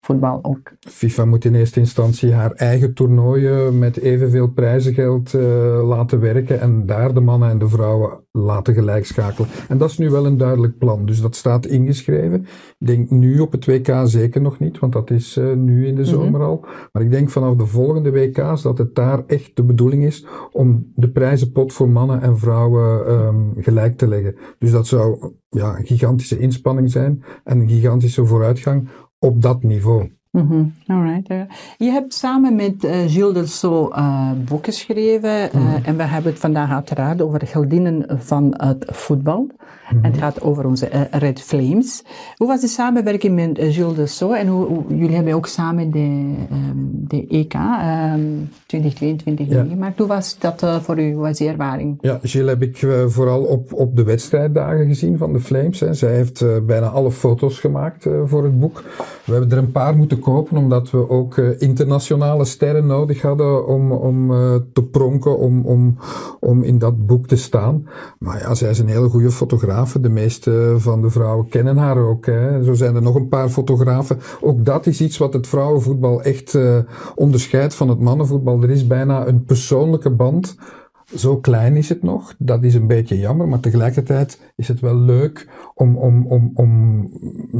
vrouwenvoetbal 0.00 0.50
ook. 0.50 0.72
FIFA 0.80 1.24
moet 1.24 1.44
in 1.44 1.54
eerste 1.54 1.80
instantie 1.80 2.32
haar 2.32 2.52
eigen 2.52 2.94
toernooien 2.94 3.78
met 3.78 3.96
evenveel 3.96 4.48
prijzengeld 4.48 5.34
eh, 5.34 5.42
laten 5.88 6.20
werken 6.20 6.60
en 6.60 6.86
daar 6.86 7.14
de 7.14 7.20
mannen 7.20 7.50
en 7.50 7.58
de 7.58 7.68
vrouwen 7.68 8.20
laten 8.32 8.74
gelijkschakelen. 8.74 9.48
En 9.68 9.78
dat 9.78 9.90
is 9.90 9.98
nu 9.98 10.10
wel 10.10 10.26
een 10.26 10.36
duidelijk 10.36 10.78
plan, 10.78 11.06
dus 11.06 11.20
dat 11.20 11.36
staat 11.36 11.66
ingeschreven. 11.66 12.46
Ik 12.78 12.86
denk 12.86 13.10
nu 13.10 13.40
op 13.40 13.52
het 13.52 13.66
WK 13.66 13.92
zeker 14.04 14.40
nog 14.40 14.58
niet, 14.58 14.78
want 14.78 14.92
dat 14.92 15.10
is 15.10 15.36
eh, 15.36 15.52
nu 15.52 15.86
in 15.86 15.94
de 15.94 16.04
zomer 16.04 16.42
al. 16.42 16.66
Maar 16.92 17.02
ik 17.02 17.10
denk 17.10 17.30
vanaf 17.30 17.54
de 17.54 17.66
volgende 17.66 18.10
WK's 18.10 18.62
dat 18.62 18.78
het 18.78 18.94
daar 18.94 19.22
echt 19.26 19.56
de 19.56 19.64
bedoeling 19.64 20.04
is 20.04 20.26
om 20.52 20.92
de 20.94 21.10
prijzenpot 21.10 21.72
voor 21.72 21.88
mannen 21.88 22.22
en 22.22 22.38
vrouwen 22.38 23.06
ehm, 23.06 23.36
gelijk 23.56 23.96
te 23.96 24.08
leggen. 24.08 24.36
Dus 24.58 24.70
dat 24.70 24.86
zou 24.86 25.32
ja, 25.50 25.78
een 25.78 25.86
gigantische 25.86 26.38
inspanning 26.38 26.90
zijn 26.90 27.22
en 27.44 27.60
een 27.60 27.68
gigantische 27.68 28.26
vooruitgang 28.26 28.88
op 29.18 30.17
niveau. 30.30 30.46
Mhm, 30.86 30.92
Alright. 30.92 31.28
eh. 31.28 31.40
Je 31.78 31.90
hebt 31.90 32.14
samen 32.14 32.54
met 32.54 32.84
eh, 32.84 32.96
Gilles 33.06 33.34
Delceau 33.34 33.92
eh 33.94 34.30
boeken 34.48 34.72
geschreven 34.72 35.52
eh, 35.52 35.74
en 35.88 35.96
we 35.96 36.02
hebben 36.02 36.30
het 36.32 36.40
vandaag 36.40 36.70
uiteraard 36.70 37.22
over 37.22 37.38
de 37.38 37.46
geldinnen 37.46 38.06
van 38.18 38.54
het 38.56 38.84
voetbal. 38.86 39.46
En 39.88 40.04
het 40.04 40.18
gaat 40.18 40.42
over 40.42 40.66
onze 40.66 40.86
Red 41.10 41.40
Flames. 41.40 42.02
Hoe 42.36 42.46
was 42.48 42.60
de 42.60 42.66
samenwerking 42.66 43.34
met 43.34 43.58
Gilles 43.72 43.94
Delceau 43.96 44.36
en 44.36 44.46
hoe, 44.46 44.66
hoe- 44.66 44.84
jullie 44.88 45.14
hebben 45.14 45.34
ook 45.34 45.46
samen 45.46 45.90
de, 45.90 46.34
ehm, 46.50 46.76
de 46.92 47.26
EK 47.28 47.54
ehm 47.54 48.20
2022 48.66 49.48
Ja. 49.48 49.62
meegemaakt. 49.62 49.98
Hoe 49.98 50.06
was 50.06 50.38
dat 50.38 50.66
voor 50.82 50.98
u? 51.00 51.12
Hoe 51.12 51.22
was 51.22 51.38
die 51.38 51.48
ervaring? 51.48 51.98
Ja, 52.00 52.18
Gilles 52.22 52.48
heb 52.50 52.62
ik 52.62 52.86
vooral 53.06 53.42
op, 53.42 53.72
op 53.72 53.96
de 53.96 54.02
wedstrijddagen 54.04 54.86
gezien 54.86 55.18
van 55.18 55.32
de 55.32 55.40
Flames. 55.40 55.80
Hè. 55.80 55.94
Zij 55.94 56.14
heeft 56.14 56.44
bijna 56.66 56.86
alle 56.86 57.10
foto's 57.10 57.58
gemaakt 57.60 58.06
voor 58.24 58.44
het 58.44 58.60
boek. 58.60 58.84
We 59.24 59.32
hebben 59.32 59.50
er 59.50 59.58
een 59.58 59.72
paar 59.72 59.96
moeten 59.96 60.17
kopen, 60.18 60.56
omdat 60.56 60.90
we 60.90 61.08
ook 61.08 61.36
eh, 61.36 61.60
internationale 61.60 62.44
sterren 62.44 62.86
nodig 62.86 63.22
hadden 63.22 63.66
om, 63.66 63.92
om 63.92 64.32
eh, 64.32 64.54
te 64.72 64.82
pronken, 64.82 65.38
om, 65.38 65.66
om, 65.66 65.96
om 66.40 66.62
in 66.62 66.78
dat 66.78 67.06
boek 67.06 67.26
te 67.26 67.36
staan. 67.36 67.88
Maar 68.18 68.38
ja, 68.38 68.54
zij 68.54 68.70
is 68.70 68.78
een 68.78 68.88
hele 68.88 69.08
goede 69.08 69.30
fotografe. 69.30 70.00
De 70.00 70.08
meeste 70.08 70.74
van 70.76 71.02
de 71.02 71.10
vrouwen 71.10 71.48
kennen 71.48 71.76
haar 71.76 71.98
ook. 71.98 72.26
Hè. 72.26 72.62
Zo 72.62 72.74
zijn 72.74 72.94
er 72.94 73.02
nog 73.02 73.14
een 73.14 73.28
paar 73.28 73.48
fotografen. 73.48 74.18
Ook 74.40 74.64
dat 74.64 74.86
is 74.86 75.00
iets 75.00 75.18
wat 75.18 75.32
het 75.32 75.46
vrouwenvoetbal 75.46 76.22
echt 76.22 76.54
eh, 76.54 76.78
onderscheidt 77.14 77.74
van 77.74 77.88
het 77.88 78.00
mannenvoetbal. 78.00 78.62
Er 78.62 78.70
is 78.70 78.86
bijna 78.86 79.26
een 79.26 79.44
persoonlijke 79.44 80.10
band. 80.10 80.56
Zo 81.14 81.36
klein 81.36 81.76
is 81.76 81.88
het 81.88 82.02
nog. 82.02 82.34
Dat 82.38 82.64
is 82.64 82.74
een 82.74 82.86
beetje 82.86 83.18
jammer, 83.18 83.48
maar 83.48 83.60
tegelijkertijd 83.60 84.52
is 84.56 84.68
het 84.68 84.80
wel 84.80 84.96
leuk 84.96 85.48
om, 85.74 85.96
om, 85.96 86.26
om, 86.26 86.50
om 86.54 87.10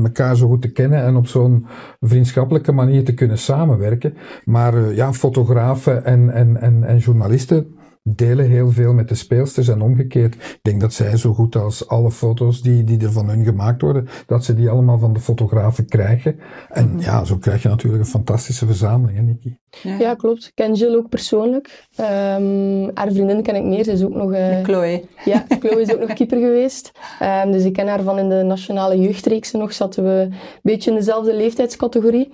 elkaar 0.04 0.36
zo 0.36 0.48
goed 0.48 0.62
te 0.62 0.72
kennen 0.72 1.02
en 1.02 1.16
op 1.16 1.26
zo'n 1.26 1.66
vriendschappelijke 2.00 2.72
manier 2.72 3.04
te 3.04 3.14
kunnen 3.14 3.38
samenwerken. 3.38 4.14
Maar 4.44 4.74
eh, 4.74 4.96
ja, 4.96 5.12
fotografen 5.12 6.04
en, 6.04 6.30
en, 6.30 6.60
en, 6.60 6.84
en 6.84 6.98
journalisten 6.98 7.77
delen 8.14 8.46
heel 8.48 8.70
veel 8.70 8.92
met 8.92 9.08
de 9.08 9.14
speelsters 9.14 9.68
en 9.68 9.80
omgekeerd. 9.82 10.34
Ik 10.34 10.58
denk 10.62 10.80
dat 10.80 10.92
zij 10.92 11.16
zo 11.16 11.34
goed 11.34 11.56
als 11.56 11.88
alle 11.88 12.10
foto's 12.10 12.62
die, 12.62 12.84
die 12.84 13.00
er 13.02 13.12
van 13.12 13.28
hun 13.28 13.44
gemaakt 13.44 13.82
worden, 13.82 14.08
dat 14.26 14.44
ze 14.44 14.54
die 14.54 14.70
allemaal 14.70 14.98
van 14.98 15.12
de 15.12 15.20
fotografen 15.20 15.86
krijgen. 15.86 16.38
En 16.68 16.94
ja, 16.98 17.24
zo 17.24 17.36
krijg 17.36 17.62
je 17.62 17.68
natuurlijk 17.68 18.02
een 18.02 18.08
fantastische 18.10 18.66
verzameling, 18.66 19.18
hè, 19.18 19.24
Nicky? 19.24 19.56
Ja, 19.98 20.14
klopt. 20.14 20.44
Ik 20.44 20.52
ken 20.54 20.74
Jill 20.74 20.94
ook 20.96 21.08
persoonlijk. 21.08 21.86
Ehm, 21.96 22.90
haar 22.94 23.12
vriendin 23.12 23.42
ken 23.42 23.54
ik 23.54 23.64
meer. 23.64 23.84
Ze 23.84 23.92
is 23.92 24.04
ook 24.04 24.14
nog... 24.14 24.32
eh, 24.32 24.62
Chloe. 24.62 25.04
Ja, 25.24 25.44
Chloe 25.60 25.80
is 25.80 25.92
ook 25.94 26.00
nog 26.00 26.12
keeper 26.12 26.38
geweest. 26.38 26.90
Ehm, 27.18 27.50
dus 27.50 27.64
ik 27.64 27.72
ken 27.72 27.86
haar 27.88 28.02
van 28.02 28.18
in 28.18 28.28
de 28.28 28.42
nationale 28.42 28.98
jeugdreeksen 28.98 29.58
nog. 29.58 29.72
Zaten 29.72 30.04
we 30.04 30.10
een 30.10 30.34
beetje 30.62 30.90
in 30.90 30.96
dezelfde 30.96 31.34
leeftijdscategorie. 31.34 32.30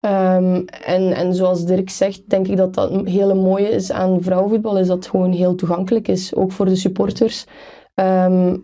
Ehm, 0.00 0.62
en, 0.84 1.12
en 1.12 1.34
zoals 1.34 1.64
Dirk 1.64 1.90
zegt, 1.90 2.28
denk 2.28 2.46
ik 2.48 2.56
dat 2.56 2.74
dat 2.74 2.90
een 2.90 3.06
hele 3.06 3.34
mooie 3.34 3.68
is 3.68 3.92
aan 3.92 4.22
vrouwenvoetbal. 4.22 4.78
Is 4.78 4.86
dat 4.86 4.96
het 4.96 5.06
gewoon 5.06 5.32
heel 5.32 5.54
toegankelijk 5.54 6.08
is. 6.08 6.34
Ook 6.34 6.52
voor 6.52 6.66
de 6.66 6.76
supporters. 6.76 7.46
Ehm, 7.94 8.56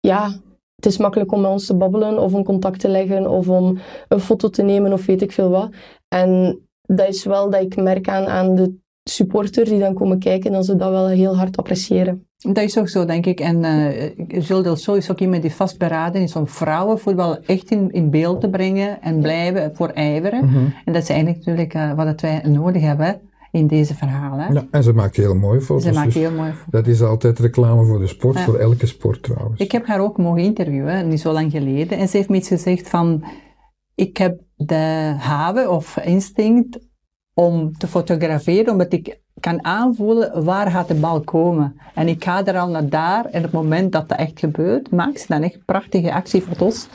ja, 0.00 0.40
het 0.76 0.86
is 0.86 0.96
makkelijk 0.96 1.32
om 1.32 1.40
met 1.40 1.50
ons 1.50 1.66
te 1.66 1.76
babbelen 1.76 2.18
of 2.18 2.34
om 2.34 2.44
contact 2.44 2.80
te 2.80 2.88
leggen 2.88 3.30
of 3.30 3.48
om 3.48 3.78
een 4.08 4.20
foto 4.20 4.48
te 4.48 4.62
nemen 4.62 4.92
of 4.92 5.06
weet 5.06 5.22
ik 5.22 5.32
veel 5.32 5.50
wat. 5.50 5.70
En 6.08 6.60
dat 6.82 7.08
is 7.08 7.24
wel 7.24 7.50
dat 7.50 7.62
ik 7.62 7.76
merk 7.76 8.08
aan, 8.08 8.26
aan 8.26 8.54
de 8.54 8.74
supporters 9.10 9.68
die 9.70 9.78
dan 9.78 9.94
komen 9.94 10.18
kijken, 10.18 10.52
dat 10.52 10.64
ze 10.64 10.76
dat 10.76 10.90
wel 10.90 11.08
heel 11.08 11.36
hard 11.36 11.56
appreciëren. 11.56 12.26
Dat 12.36 12.64
is 12.64 12.78
ook 12.78 12.88
zo, 12.88 13.04
denk 13.04 13.26
ik. 13.26 13.40
En 13.40 13.64
eh 13.64 14.10
Gilles 14.28 14.62
Delceau 14.62 14.98
is 14.98 15.10
ook 15.10 15.20
iemand 15.20 15.42
die 15.42 15.52
vastberaden 15.54 16.22
is 16.22 16.36
om 16.36 16.48
vrouwenvoetbal 16.48 17.38
echt 17.46 17.70
in, 17.70 17.90
in 17.90 18.10
beeld 18.10 18.40
te 18.40 18.50
brengen 18.50 19.02
en 19.02 19.20
blijven 19.20 19.74
voor 19.74 19.88
ijveren. 19.88 20.40
En 20.84 20.92
dat 20.92 21.02
is 21.02 21.08
eigenlijk 21.08 21.38
natuurlijk 21.38 21.74
eh, 21.74 21.92
wat 21.92 22.20
wij 22.20 22.42
nodig 22.48 22.82
hebben. 22.82 23.20
in 23.52 23.66
deze 23.66 23.94
verhalen. 23.94 24.52
Ja, 24.54 24.66
en 24.70 24.82
ze 24.82 24.92
maakt 24.92 25.16
heel 25.16 25.34
mooie 25.34 25.60
foto's. 25.60 25.84
Ze 25.84 25.92
maakt 25.92 26.12
dus 26.12 26.22
heel 26.22 26.30
mooi. 26.32 26.52
Dat 26.70 26.86
is 26.86 27.02
altijd 27.02 27.38
reclame 27.38 27.84
voor 27.84 27.98
de 27.98 28.06
sport, 28.06 28.36
Ja. 28.36 28.44
voor 28.44 28.56
elke 28.58 28.86
sport 28.86 29.22
trouwens. 29.22 29.60
Ik 29.60 29.72
heb 29.72 29.86
haar 29.86 30.00
ook 30.00 30.18
mogen 30.18 30.42
interviewen, 30.42 31.08
niet 31.08 31.20
zo 31.20 31.32
lang 31.32 31.50
geleden. 31.50 31.98
En 31.98 32.08
ze 32.08 32.16
heeft 32.16 32.28
me 32.28 32.36
iets 32.36 32.48
gezegd 32.48 32.88
van, 32.88 33.24
ik 33.94 34.16
heb 34.16 34.40
de 34.56 35.14
have 35.18 35.70
of 35.70 35.96
instinct 35.96 36.78
om 37.38 37.76
te 37.78 37.86
fotograferen, 37.86 38.72
omdat 38.72 38.92
ik 38.92 39.18
kan 39.40 39.64
aanvoelen 39.64 40.44
waar 40.44 40.70
gaat 40.70 40.88
de 40.88 40.94
bal 40.94 41.20
komen. 41.20 41.80
En 41.94 42.08
ik 42.08 42.24
ga 42.24 42.44
er 42.44 42.58
al 42.58 42.68
naar 42.68 42.88
daar 42.88 43.24
en 43.24 43.38
op 43.38 43.42
het 43.42 43.52
moment 43.52 43.92
dat 43.92 44.08
dat 44.08 44.18
echt 44.18 44.38
gebeurt, 44.38 44.90
maakt 44.90 45.20
ze 45.20 45.26
dan 45.28 45.42
echt 45.42 45.64
prachtige 45.64 46.12
actiefoto's, 46.12 46.88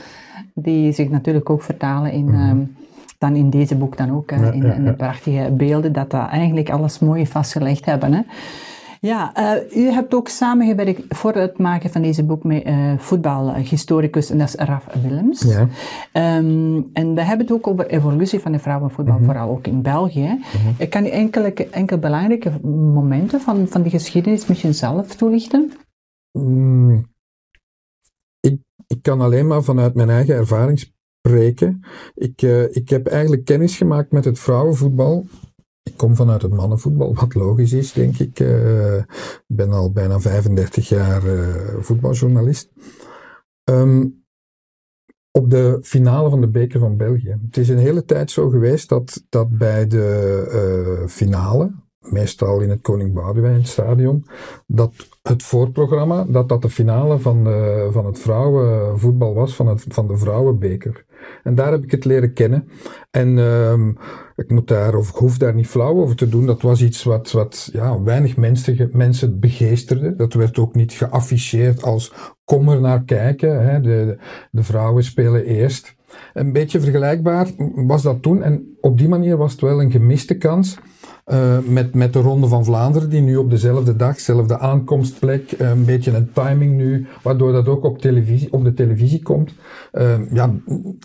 die 0.53 0.91
zich 0.91 1.09
natuurlijk 1.09 1.49
ook 1.49 1.61
vertalen 1.61 2.11
in... 2.11 2.29
ehm, 2.29 2.59
dan 3.17 3.35
in 3.35 3.49
deze 3.49 3.75
boek 3.75 3.97
dan 3.97 4.11
ook, 4.11 4.29
Ja, 4.29 4.51
in, 4.51 4.61
ja, 4.61 4.73
in 4.73 4.85
de 4.85 4.93
prachtige 4.93 5.51
beelden, 5.51 5.93
dat 5.93 6.09
dat 6.09 6.27
eigenlijk 6.29 6.69
alles 6.69 6.99
mooi 6.99 7.27
vastgelegd 7.27 7.85
hebben. 7.85 8.13
Hè. 8.13 8.21
Ja, 9.07 9.33
eh, 9.33 9.77
u 9.77 9.89
hebt 9.89 10.13
ook 10.13 10.27
samengewerkt 10.27 11.01
voor 11.09 11.33
het 11.33 11.57
maken 11.57 11.89
van 11.89 12.01
deze 12.01 12.23
boek 12.23 12.43
met 12.43 12.63
eh 12.63 12.97
voetbalhistoricus, 12.97 14.29
en 14.29 14.37
dat 14.37 14.47
is 14.47 14.55
Raf 14.55 14.85
Willems. 15.01 15.41
Ja. 15.41 15.67
Ehm, 16.11 16.81
en 16.93 17.13
we 17.15 17.21
hebben 17.21 17.45
het 17.47 17.51
ook 17.51 17.67
over 17.67 17.87
evolutie 17.87 18.39
van 18.39 18.51
de 18.51 18.59
vrouwenvoetbal, 18.59 19.15
Mhm. 19.15 19.25
vooral 19.25 19.49
ook 19.49 19.67
in 19.67 19.81
België. 19.81 20.39
Ik 20.77 20.89
Kan 20.89 21.05
u 21.05 21.09
enkele, 21.09 21.53
enkele 21.53 21.99
belangrijke 21.99 22.59
momenten 22.93 23.41
van, 23.41 23.67
van 23.67 23.81
de 23.83 23.89
geschiedenis 23.89 24.45
misschien 24.47 24.73
zelf 24.73 25.15
toelichten? 25.15 25.71
Mm, 26.39 27.05
ik, 28.39 28.59
ik 28.87 29.01
kan 29.01 29.21
alleen 29.21 29.47
maar 29.47 29.63
vanuit 29.63 29.95
mijn 29.95 30.09
eigen 30.09 30.35
ervaring 30.35 30.79
spreken. 30.79 31.81
Ik, 32.15 32.41
eh, 32.41 32.75
ik 32.75 32.89
heb 32.89 33.07
eigenlijk 33.07 33.45
kennis 33.45 33.77
gemaakt 33.77 34.11
met 34.11 34.25
het 34.25 34.39
vrouwenvoetbal. 34.39 35.25
Ik 35.83 35.97
kom 35.97 36.15
vanuit 36.15 36.41
het 36.41 36.53
mannenvoetbal, 36.53 37.15
wat 37.15 37.33
logisch 37.33 37.73
is, 37.73 37.93
denk 37.93 38.17
ik. 38.17 38.39
Eh, 38.39 38.97
Ik 38.97 39.57
ben 39.57 39.71
al 39.71 39.91
bijna 39.91 40.19
35 40.19 40.89
jaar 40.89 41.25
eh, 41.25 41.75
voetbaljournalist. 41.79 42.71
Ehm, 43.63 44.07
op 45.31 45.49
de 45.49 45.79
finale 45.81 46.29
van 46.29 46.41
de 46.41 46.47
Beker 46.47 46.79
van 46.79 46.97
België. 46.97 47.39
Het 47.45 47.57
is 47.57 47.69
een 47.69 47.77
hele 47.77 48.05
tijd 48.05 48.31
zo 48.31 48.49
geweest 48.49 48.89
dat, 48.89 49.25
dat 49.29 49.57
bij 49.57 49.87
de 49.87 50.47
eh, 50.51 51.07
finale, 51.07 51.71
meestal 51.99 52.59
in 52.59 52.69
het 52.69 52.81
Koning 52.81 53.13
Boudewijn 53.13 53.65
stadion, 53.65 54.25
dat 54.67 54.93
het 55.21 55.43
voorprogramma, 55.43 56.25
dat 56.25 56.49
dat 56.49 56.61
de 56.61 56.69
finale 56.69 57.19
van, 57.19 57.43
van 57.91 58.05
het 58.05 58.19
vrouwenvoetbal 58.19 59.33
was, 59.33 59.55
van, 59.55 59.67
het, 59.67 59.85
van 59.87 60.07
de 60.07 60.17
vrouwenbeker. 60.17 61.05
En 61.43 61.55
daar 61.55 61.71
heb 61.71 61.83
ik 61.83 61.91
het 61.91 62.05
leren 62.05 62.33
kennen. 62.33 62.67
En 63.11 63.37
ehm, 63.37 63.89
ik 64.35 64.49
moet 64.49 64.67
daar, 64.67 64.95
of 64.95 65.09
ik 65.09 65.15
hoef 65.15 65.37
daar 65.37 65.53
niet 65.53 65.67
flauw 65.67 66.01
over 66.01 66.15
te 66.15 66.29
doen. 66.29 66.45
Dat 66.45 66.61
was 66.61 66.81
iets 66.81 67.03
wat, 67.03 67.31
wat 67.31 67.69
ja, 67.73 68.01
weinig 68.01 68.37
mensen, 68.37 68.89
mensen 68.93 69.39
begeesterde. 69.39 70.15
Dat 70.15 70.33
werd 70.33 70.59
ook 70.59 70.75
niet 70.75 70.93
geafficheerd 70.93 71.83
als 71.83 72.13
kom 72.43 72.69
er 72.69 72.81
naar 72.81 73.03
kijken. 73.03 73.67
Hè. 73.67 73.81
De, 73.81 74.17
de 74.51 74.63
vrouwen 74.63 75.03
spelen 75.03 75.45
eerst. 75.45 75.95
Een 76.33 76.53
beetje 76.53 76.79
vergelijkbaar 76.79 77.47
was 77.75 78.01
dat 78.01 78.21
toen. 78.21 78.43
En 78.43 78.77
op 78.81 78.97
die 78.97 79.07
manier 79.07 79.37
was 79.37 79.51
het 79.51 79.61
wel 79.61 79.81
een 79.81 79.91
gemiste 79.91 80.37
kans. 80.37 80.77
Eh, 81.31 81.57
met, 81.59 81.93
met 81.93 82.13
de 82.13 82.19
Ronde 82.19 82.47
van 82.47 82.65
Vlaanderen, 82.65 83.09
die 83.09 83.21
nu 83.21 83.35
op 83.35 83.49
dezelfde 83.49 83.95
dag, 83.95 84.15
dezelfde 84.15 84.57
aankomstplek, 84.59 85.51
eh, 85.51 85.69
een 85.69 85.85
beetje 85.85 86.11
een 86.11 86.31
timing 86.31 86.77
nu, 86.77 87.07
waardoor 87.21 87.51
dat 87.51 87.67
ook 87.67 87.83
op, 87.83 87.97
televisie, 87.97 88.53
op 88.53 88.63
de 88.63 88.73
televisie 88.73 89.21
komt. 89.21 89.53
Eh, 89.91 90.33
ja, 90.33 90.55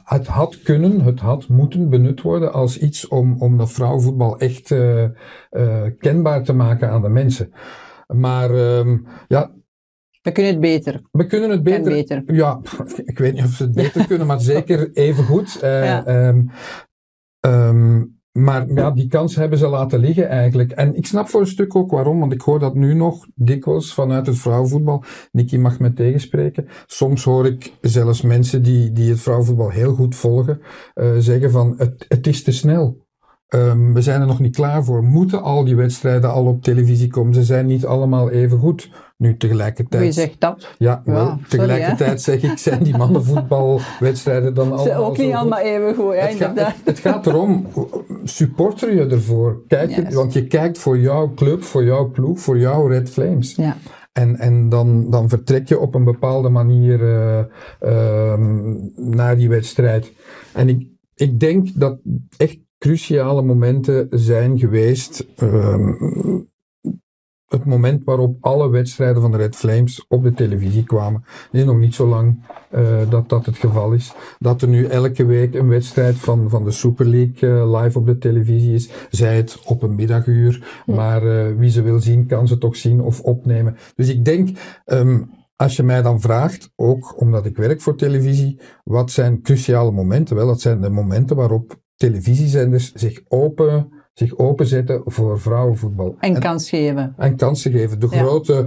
het 0.04 0.26
had 0.26 0.62
kunnen, 0.62 1.00
het 1.00 1.21
had 1.21 1.49
moeten 1.49 1.90
benut 1.90 2.23
worden 2.23 2.52
als 2.52 2.78
iets 2.78 3.09
om, 3.09 3.37
om 3.38 3.59
dat 3.59 3.73
vrouwenvoetbal 3.73 4.38
echt 4.38 4.75
kenbaar 5.99 6.42
te 6.42 6.52
maken 6.52 6.90
aan 6.90 7.02
de 7.02 7.09
mensen. 7.09 7.52
Maar 8.06 8.50
ehm, 8.50 8.99
ja, 9.28 9.50
We 10.23 10.33
kunnen 10.33 10.52
het 10.52 10.61
beter. 10.61 11.02
we 11.11 11.26
kunnen 11.26 11.50
het 11.50 11.62
beter. 11.62 11.92
beter. 11.92 12.35
Ja, 12.35 12.61
ik 13.04 13.18
weet 13.18 13.35
niet 13.35 13.45
of 13.45 13.50
ze 13.50 13.62
het 13.62 13.75
beter 13.75 14.06
kunnen, 14.09 14.26
maar 14.26 14.40
zeker 14.40 14.90
even 14.92 15.25
goed. 15.25 15.59
Ja. 15.61 16.06
ehm, 16.06 16.42
ehm, 17.40 18.02
maar 18.36 18.72
ja, 18.72 18.90
die 18.90 19.08
kans 19.08 19.36
hebben 19.36 19.58
ze 19.58 19.66
laten 19.66 19.98
liggen 19.98 20.28
eigenlijk. 20.28 20.72
En 20.72 20.96
ik 20.96 21.06
snap 21.06 21.28
voor 21.28 21.40
een 21.40 21.46
stuk 21.46 21.76
ook 21.76 21.90
waarom, 21.90 22.18
want 22.20 22.32
ik 22.32 22.40
hoor 22.40 22.58
dat 22.58 22.74
nu 22.74 22.94
nog 22.94 23.26
dikwijls 23.34 23.94
vanuit 23.94 24.26
het 24.26 24.38
vrouwenvoetbal. 24.38 25.04
Nicky 25.32 25.56
mag 25.56 25.78
me 25.78 25.92
tegenspreken. 25.92 26.68
Soms 26.86 27.24
hoor 27.24 27.46
ik 27.46 27.72
zelfs 27.80 28.22
mensen 28.22 28.62
die, 28.62 28.92
die 28.92 29.10
het 29.10 29.20
vrouwenvoetbal 29.20 29.70
heel 29.70 29.94
goed 29.94 30.14
volgen, 30.14 30.60
eh, 30.94 31.16
zeggen 31.18 31.50
van 31.50 31.74
het, 31.76 32.04
het 32.08 32.26
is 32.26 32.42
te 32.42 32.52
snel. 32.52 33.05
Ehm, 33.56 33.92
we 33.92 34.02
zijn 34.02 34.20
er 34.20 34.26
nog 34.26 34.40
niet 34.40 34.56
klaar 34.56 34.84
voor. 34.84 35.04
Moeten 35.04 35.42
al 35.42 35.64
die 35.64 35.76
wedstrijden 35.76 36.32
al 36.32 36.44
op 36.46 36.62
televisie 36.62 37.08
komen? 37.08 37.34
Ze 37.34 37.44
zijn 37.44 37.66
niet 37.66 37.86
allemaal 37.86 38.30
even 38.30 38.58
goed. 38.58 38.90
Nu 39.16 39.36
tegelijkertijd. 39.36 40.02
Wie 40.02 40.12
zegt 40.12 40.40
dat? 40.40 40.75
Ja, 40.78 41.02
Ja, 41.04 41.12
wel, 41.12 41.26
sorry, 41.26 41.42
tegelijkertijd 41.48 42.22
zeg 42.22 42.42
ik, 42.42 42.58
zijn 42.58 42.82
die 42.82 42.96
mannenvoetbalwedstrijden 42.96 44.54
dan 44.54 44.66
Ze 44.66 44.72
allemaal 44.72 45.04
ook 45.04 45.16
zo 45.16 45.22
niet 45.22 45.34
allemaal 45.34 45.58
even 45.58 45.94
goed, 45.94 46.14
ja, 46.14 46.20
Het 46.20 46.36
gaat, 46.36 46.48
inderdaad. 46.48 46.75
het, 46.75 46.84
het 46.84 46.98
gaat 46.98 47.26
erom, 47.26 47.66
supporter 48.25 48.94
je 48.94 49.06
ervoor? 49.06 49.62
Kijk. 49.68 50.12
Want 50.12 50.32
je 50.32 50.46
kijkt 50.46 50.78
voor 50.78 50.98
jouw 50.98 51.34
club, 51.34 51.62
voor 51.62 51.84
jouw 51.84 52.10
ploeg, 52.10 52.40
voor 52.40 52.58
jouw 52.58 52.86
Red 52.86 53.10
Flames. 53.10 53.54
Ja. 53.54 53.76
En, 54.12 54.36
en 54.36 54.68
dan, 54.68 55.10
dan 55.10 55.28
vertrek 55.28 55.68
je 55.68 55.78
op 55.78 55.94
een 55.94 56.04
bepaalde 56.04 56.48
manier 56.48 57.00
ehm, 57.80 58.75
naar 58.94 59.36
die 59.36 59.48
wedstrijd. 59.48 60.12
En 60.52 60.68
ik, 60.68 60.86
ik 61.14 61.40
denk 61.40 61.68
dat 61.75 61.98
echt 62.36 62.58
cruciale 62.86 63.42
momenten 63.42 64.06
zijn 64.10 64.58
geweest. 64.58 65.26
ehm, 65.36 65.92
het 67.46 67.64
moment 67.64 68.04
waarop 68.04 68.36
alle 68.40 68.68
wedstrijden 68.68 69.22
van 69.22 69.30
de 69.30 69.36
Red 69.36 69.56
Flames 69.56 70.04
op 70.08 70.22
de 70.22 70.32
televisie 70.32 70.84
kwamen. 70.84 71.22
Het 71.24 71.60
is 71.60 71.64
nog 71.64 71.78
niet 71.78 71.94
zo 71.94 72.06
lang 72.06 72.44
eh, 72.70 73.10
dat 73.10 73.28
dat 73.28 73.46
het 73.46 73.56
geval 73.56 73.92
is. 73.92 74.12
Dat 74.38 74.62
er 74.62 74.68
nu 74.68 74.84
elke 74.84 75.24
week 75.24 75.54
een 75.54 75.68
wedstrijd 75.68 76.16
van, 76.16 76.50
van 76.50 76.64
de 76.64 76.70
Super 76.70 77.06
League 77.06 77.50
eh, 77.50 77.80
live 77.82 77.98
op 77.98 78.06
de 78.06 78.18
televisie 78.18 78.74
is. 78.74 78.90
Zij 79.10 79.36
het 79.36 79.60
op 79.64 79.82
een 79.82 79.94
middaguur. 79.94 80.82
Maar 80.86 81.26
eh, 81.26 81.56
wie 81.56 81.70
ze 81.70 81.82
wil 81.82 82.00
zien, 82.00 82.26
kan 82.26 82.48
ze 82.48 82.58
toch 82.58 82.76
zien 82.76 83.00
of 83.00 83.20
opnemen. 83.20 83.76
Dus 83.94 84.08
ik 84.08 84.24
denk, 84.24 84.58
ehm, 84.84 85.22
als 85.56 85.76
je 85.76 85.82
mij 85.82 86.02
dan 86.02 86.20
vraagt, 86.20 86.72
ook 86.76 87.20
omdat 87.20 87.46
ik 87.46 87.56
werk 87.56 87.80
voor 87.80 87.96
televisie, 87.96 88.60
wat 88.84 89.10
zijn 89.10 89.42
cruciale 89.42 89.92
momenten? 89.92 90.36
Wel, 90.36 90.46
dat 90.46 90.60
zijn 90.60 90.80
de 90.80 90.90
momenten 90.90 91.36
waarop 91.36 91.84
televisiezenders 91.96 92.92
zich 92.92 93.20
open, 93.28 93.92
zich 94.12 94.36
openzetten 94.38 95.00
voor 95.04 95.40
vrouwenvoetbal. 95.40 96.16
En 96.20 96.40
kans 96.40 96.68
geven. 96.68 97.14
en 97.16 97.36
kansen 97.36 97.72
geven. 97.72 98.00
De 98.00 98.08
Ja. 98.10 98.18
grote, 98.22 98.64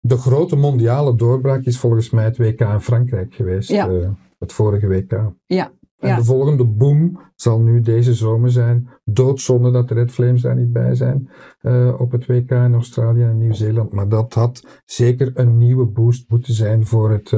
de 0.00 0.16
grote 0.16 0.56
mondiale 0.56 1.14
doorbraak 1.16 1.64
is 1.64 1.78
volgens 1.78 2.10
mij 2.10 2.24
het 2.24 2.36
WK 2.38 2.60
in 2.60 2.80
Frankrijk 2.80 3.34
geweest. 3.34 3.68
Ja. 3.70 3.88
eh, 3.88 4.08
het 4.38 4.52
vorige 4.52 4.86
WK. 4.86 5.12
Ja. 5.46 5.70
En 5.98 6.08
Ja. 6.08 6.16
de 6.16 6.24
volgende 6.24 6.64
boom 6.64 7.20
zal 7.34 7.60
nu 7.60 7.80
deze 7.80 8.14
zomer 8.14 8.50
zijn. 8.50 8.88
Doodzonde 9.04 9.70
dat 9.70 9.88
de 9.88 9.94
Red 9.94 10.10
Flames 10.10 10.42
daar 10.42 10.56
niet 10.56 10.72
bij 10.72 10.94
zijn 10.94 11.30
eh, 11.60 11.94
op 12.00 12.10
het 12.12 12.26
WK 12.26 12.50
in 12.50 12.74
Australië 12.74 13.22
en 13.22 13.38
Nieuw-Zeeland. 13.38 13.92
Maar 13.92 14.08
dat 14.08 14.34
had 14.34 14.80
zeker 14.84 15.30
een 15.34 15.58
nieuwe 15.58 15.84
boost 15.84 16.24
moeten 16.28 16.54
zijn 16.54 16.86
voor 16.86 17.10
het, 17.10 17.30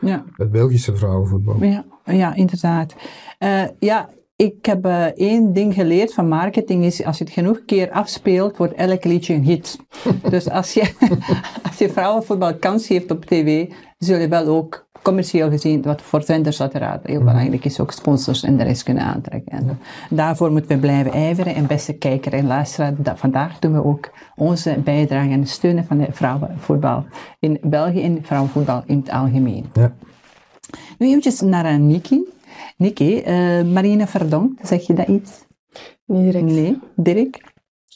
Ja. 0.00 0.24
het 0.36 0.50
Belgische 0.50 0.96
vrouwenvoetbal. 0.96 1.64
Ja, 1.64 1.84
ja 2.04 2.34
inderdaad. 2.34 2.94
Ja, 3.78 4.10
ik 4.40 4.66
heb 4.66 4.84
eh, 4.84 5.04
één 5.04 5.52
ding 5.52 5.74
geleerd 5.74 6.14
van 6.14 6.28
marketing 6.28 6.84
is, 6.84 7.04
als 7.04 7.18
je 7.18 7.24
het 7.24 7.32
genoeg 7.32 7.64
keer 7.66 7.90
afspeelt, 7.90 8.56
wordt 8.56 8.74
elk 8.74 9.04
liedje 9.04 9.34
een 9.34 9.44
hit. 9.44 9.78
dus 10.30 10.50
als 10.50 10.72
je, 10.72 10.92
als 11.68 11.78
je 11.78 11.90
vrouwenvoetbal 11.90 12.54
kans 12.54 12.86
geeft 12.86 13.10
op 13.10 13.24
tv, 13.24 13.70
zul 13.98 14.18
je 14.18 14.28
wel 14.28 14.46
ook 14.46 14.88
commercieel 15.02 15.50
gezien, 15.50 15.82
wat 15.82 16.02
voor 16.02 16.22
zenders 16.22 16.60
uiteraard 16.60 17.06
heel 17.06 17.18
belangrijk 17.18 17.64
is, 17.64 17.80
ook 17.80 17.92
sponsors 17.92 18.42
en 18.42 18.56
de 18.56 18.62
rest 18.62 18.82
kunnen 18.82 19.02
aantrekken. 19.02 19.52
En 19.52 19.78
daarvoor 20.10 20.52
moeten 20.52 20.74
we 20.74 20.80
blijven 20.80 21.12
ijveren. 21.12 21.54
En 21.54 21.66
beste 21.66 21.92
kijker 21.92 22.32
en 22.32 22.46
luisteraar, 22.46 22.94
da- 22.96 23.16
vandaag 23.16 23.58
doen 23.58 23.72
we 23.72 23.84
ook 23.84 24.10
onze 24.36 24.78
bijdrage 24.84 25.30
en 25.30 25.46
steunen 25.46 25.84
van 25.84 25.98
de 25.98 26.06
vrouwenvoetbal 26.10 27.04
in 27.38 27.58
België 27.62 28.02
en 28.02 28.18
vrouwenvoetbal 28.22 28.82
in 28.86 28.98
het 28.98 29.10
algemeen. 29.10 29.66
Ja. 29.72 29.92
Nu 30.98 31.06
eventjes 31.06 31.40
naar 31.40 31.72
uh, 31.72 31.78
Nikki. 32.76 33.04
Nikki, 33.04 33.20
eh, 33.20 33.62
Marine 33.72 34.06
Verdonk, 34.06 34.58
zeg 34.62 34.86
je 34.86 34.94
dat 34.94 35.08
iets? 35.08 35.30
Niet 36.06 36.24
direct. 36.32 36.44
Nee, 36.44 36.78
Dirk? 36.96 37.48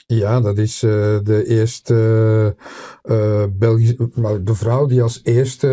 Ja, 0.07 0.41
dat 0.41 0.59
is 0.59 0.83
eh, 0.83 0.91
de 1.23 1.45
eerste 1.47 1.95
eh, 3.03 3.43
eh, 3.43 3.49
Belgische, 3.53 4.43
de 4.43 4.55
vrouw 4.55 4.87
die 4.87 5.03
als 5.03 5.21
eerste 5.23 5.67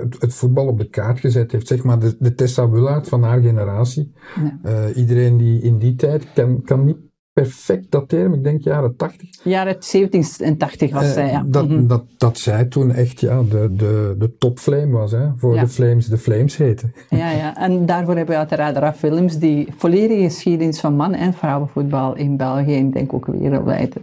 het, 0.00 0.20
het 0.20 0.34
voetbal 0.34 0.66
op 0.66 0.78
de 0.78 0.88
kaart 0.88 1.20
gezet 1.20 1.52
heeft. 1.52 1.66
Zeg 1.66 1.82
maar 1.82 1.98
de, 1.98 2.16
de 2.18 2.34
Tessa 2.34 2.70
Willaert 2.70 3.08
van 3.08 3.22
haar 3.22 3.40
generatie. 3.40 4.12
Ja. 4.34 4.58
Eh, 4.62 4.96
iedereen 4.96 5.36
die 5.36 5.60
in 5.60 5.78
die 5.78 5.94
tijd 5.94 6.32
kan, 6.32 6.62
kan 6.62 6.84
niet 6.84 6.98
perfect 7.34 7.90
dateren, 7.90 8.34
ik 8.34 8.44
denk 8.44 8.60
jaren 8.62 8.96
80. 8.96 9.28
Jaren 9.42 9.76
70 9.78 10.40
en 10.40 10.56
80 10.56 10.92
was 10.92 11.02
Eh, 11.04 11.10
zij, 11.10 11.30
ja. 11.30 11.42
dat, 11.46 11.68
Mhm. 11.68 11.86
dat, 11.86 12.02
dat 12.18 12.38
zij 12.38 12.64
toen 12.64 12.92
echt 12.92 13.20
ja, 13.20 13.42
de, 13.42 13.68
de, 13.76 14.14
de 14.18 14.36
topflame 14.38 14.90
was, 14.90 15.10
hè, 15.12 15.26
voor 15.36 15.54
Ja. 15.54 15.60
de 15.60 15.68
Flames 15.68 16.06
de 16.06 16.18
Flames 16.18 16.56
heten. 16.56 16.94
Ja, 17.10 17.30
ja, 17.30 17.56
en 17.56 17.86
daarvoor 17.86 18.16
hebben 18.16 18.34
we 18.34 18.40
uiteraard 18.40 18.76
Raf 18.76 19.00
Willems, 19.00 19.38
die 19.38 19.68
volledige 19.76 20.22
geschiedenis 20.22 20.80
van 20.80 20.96
man- 20.96 21.14
en 21.14 21.32
vrouwenvoetbal 21.34 22.16
in 22.16 22.36
België 22.36 22.76
en 22.76 22.86
ik 22.86 22.92
denk 22.92 23.12
ook 23.12 23.26
wereldwijd 23.26 23.96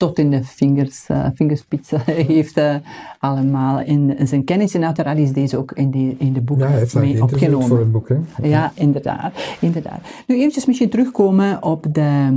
tot 0.00 0.18
in 0.18 0.30
de 0.30 0.44
vingers, 0.44 1.04
eh, 1.06 1.26
vingerspitsen 1.34 2.00
heeft 2.34 2.56
eh, 2.56 2.74
allemaal 3.18 3.80
in 3.80 4.16
zijn 4.26 4.44
kennis. 4.44 4.74
En 4.74 4.84
uiteraard 4.84 5.18
is 5.18 5.32
deze 5.32 5.56
ook 5.56 5.72
in, 5.72 5.90
die, 5.90 6.16
in 6.18 6.32
de 6.32 6.40
boek 6.40 6.58
Ja, 6.58 6.66
heeft 6.66 6.94
mee 6.94 7.22
opgenomen. 7.22 7.68
voor 7.68 7.78
het 7.78 7.92
boek. 7.92 8.08
Hè. 8.08 8.16
Ja, 8.42 8.72
inderdaad, 8.74 9.32
inderdaad. 9.60 10.00
Nu 10.26 10.36
eventjes 10.36 10.66
misschien 10.66 10.88
terugkomen 10.88 11.62
op 11.62 11.86
de 11.92 12.28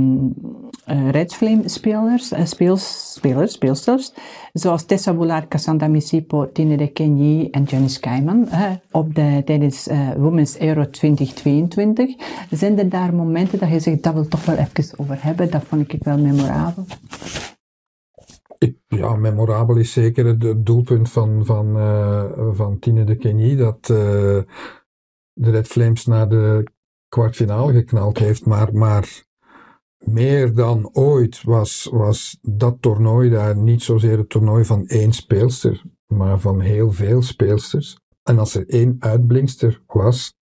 uh, 0.90 1.10
Red 1.10 1.34
Flame 1.34 1.68
spelers, 1.68 2.32
uh, 2.32 2.44
speels, 2.44 3.12
spelers, 3.14 3.52
speelsters, 3.52 4.12
zoals 4.52 4.84
Tessa 4.84 5.12
Boulard, 5.12 5.48
Cassandra 5.48 5.88
Misipo, 5.88 6.52
Tine 6.52 6.76
de 6.76 6.86
Kenyi 6.86 7.48
en 7.50 7.62
Janice 7.62 8.00
Keiman, 8.00 8.48
uh, 8.52 8.70
op 8.90 9.14
de, 9.14 9.42
tijdens 9.44 9.88
uh, 9.88 10.12
Women's 10.16 10.58
Euro 10.58 10.90
2022. 10.90 12.14
Zijn 12.50 12.78
er 12.78 12.88
daar 12.88 13.14
momenten 13.14 13.58
dat 13.58 13.68
je 13.68 13.80
zegt, 13.80 14.02
dat 14.02 14.14
wil 14.14 14.28
toch 14.28 14.44
wel 14.44 14.56
even 14.56 14.98
over 14.98 15.18
hebben, 15.20 15.50
dat 15.50 15.62
vond 15.68 15.92
ik 15.92 16.02
wel 16.02 16.18
memorabel? 16.18 16.84
Ja, 18.86 19.16
memorabel 19.16 19.76
is 19.76 19.92
zeker 19.92 20.26
het, 20.26 20.66
doelpunt 20.66 21.10
van, 21.10 21.44
van, 21.46 21.76
uh, 21.76 22.24
van 22.52 22.78
Tine 22.78 23.04
de 23.04 23.16
Kenny, 23.16 23.56
dat 23.56 23.88
uh, 23.90 23.96
de 25.32 25.50
Red 25.50 25.66
Flames 25.66 26.06
naar 26.06 26.28
de 26.28 26.64
kwartfinale 27.08 27.72
geknald 27.72 28.18
heeft. 28.18 28.46
Maar, 28.46 28.74
maar 28.74 29.24
meer 29.98 30.54
dan 30.54 30.90
ooit 30.92 31.42
was, 31.42 31.88
was 31.92 32.38
dat 32.42 32.76
toernooi 32.80 33.30
daar 33.30 33.56
niet 33.56 33.82
zozeer 33.82 34.18
het 34.18 34.28
toernooi 34.28 34.64
van 34.64 34.86
één 34.86 35.12
speelster, 35.12 35.82
maar 36.06 36.40
van 36.40 36.60
heel 36.60 36.92
veel 36.92 37.22
speelsters. 37.22 37.98
En 38.22 38.38
als 38.38 38.54
er 38.54 38.68
één 38.68 38.96
uitblinkster 38.98 39.82
was, 39.86 40.34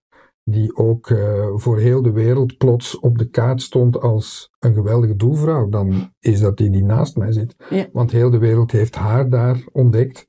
die 0.53 0.77
ook 0.77 1.11
uh, 1.11 1.47
voor 1.55 1.79
heel 1.79 2.03
de 2.03 2.13
wereld 2.13 2.57
plots 2.57 2.99
op 2.99 3.19
de 3.19 3.29
kaart 3.29 3.63
stond 3.63 4.01
als 4.01 4.51
een 4.59 4.75
geweldige 4.75 5.17
doelvrouw, 5.17 5.69
dan 5.69 6.13
is 6.21 6.41
dat 6.41 6.57
die 6.57 6.71
die 6.71 6.85
naast 6.85 7.17
mij 7.17 7.33
zit. 7.33 7.57
Ja. 7.71 7.87
Want 7.93 8.11
heel 8.11 8.31
de 8.31 8.39
wereld 8.39 8.71
heeft 8.71 8.95
haar 8.95 9.29
daar 9.29 9.65
ontdekt. 9.73 10.29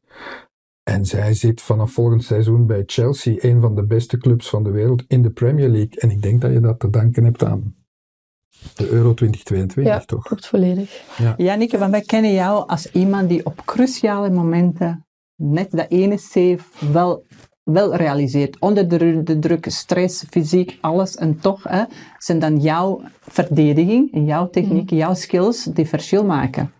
En 0.83 1.05
zij 1.05 1.33
zit 1.33 1.61
vanaf 1.61 1.91
volgend 1.91 2.23
seizoen 2.23 2.65
bij 2.65 2.83
Chelsea, 2.85 3.35
een 3.37 3.61
van 3.61 3.75
de 3.75 3.85
beste 3.85 4.17
clubs 4.17 4.49
van 4.49 4.63
de 4.63 4.71
wereld, 4.71 5.03
in 5.07 5.21
de 5.21 5.29
Premier 5.29 5.69
League. 5.69 5.99
En 5.99 6.09
ik 6.09 6.21
denk 6.21 6.41
dat 6.41 6.51
je 6.51 6.59
dat 6.59 6.79
te 6.79 6.89
danken 6.89 7.23
hebt 7.23 7.43
aan 7.43 7.75
de 8.75 8.89
Euro 8.89 9.13
2022, 9.13 9.93
ja, 9.93 9.99
toch? 9.99 10.23
klopt 10.23 10.47
volledig. 10.47 11.03
Ja, 11.17 11.33
Janneke, 11.37 11.77
want 11.77 11.91
wij 11.91 12.01
kennen 12.01 12.33
jou 12.33 12.67
als 12.67 12.91
iemand 12.91 13.29
die 13.29 13.45
op 13.45 13.61
cruciale 13.65 14.29
momenten 14.29 15.05
net 15.35 15.71
dat 15.71 15.85
ene 15.89 16.17
save 16.17 16.91
wel 16.91 17.23
wel 17.63 17.95
realiseert. 17.95 18.59
Onder 18.59 18.87
de, 18.87 19.23
de, 19.23 19.39
druk, 19.39 19.65
stress, 19.69 20.25
fysiek, 20.29 20.77
alles. 20.81 21.15
En 21.15 21.39
toch 21.39 21.63
hè, 21.63 21.83
zijn 22.17 22.39
dan 22.39 22.57
jouw 22.57 23.01
verdediging, 23.19 24.13
en 24.13 24.25
jouw 24.25 24.49
techniek, 24.49 24.91
mm. 24.91 24.97
jouw 24.97 25.13
skills 25.13 25.63
die 25.63 25.87
verschil 25.87 26.25
maken. 26.25 26.73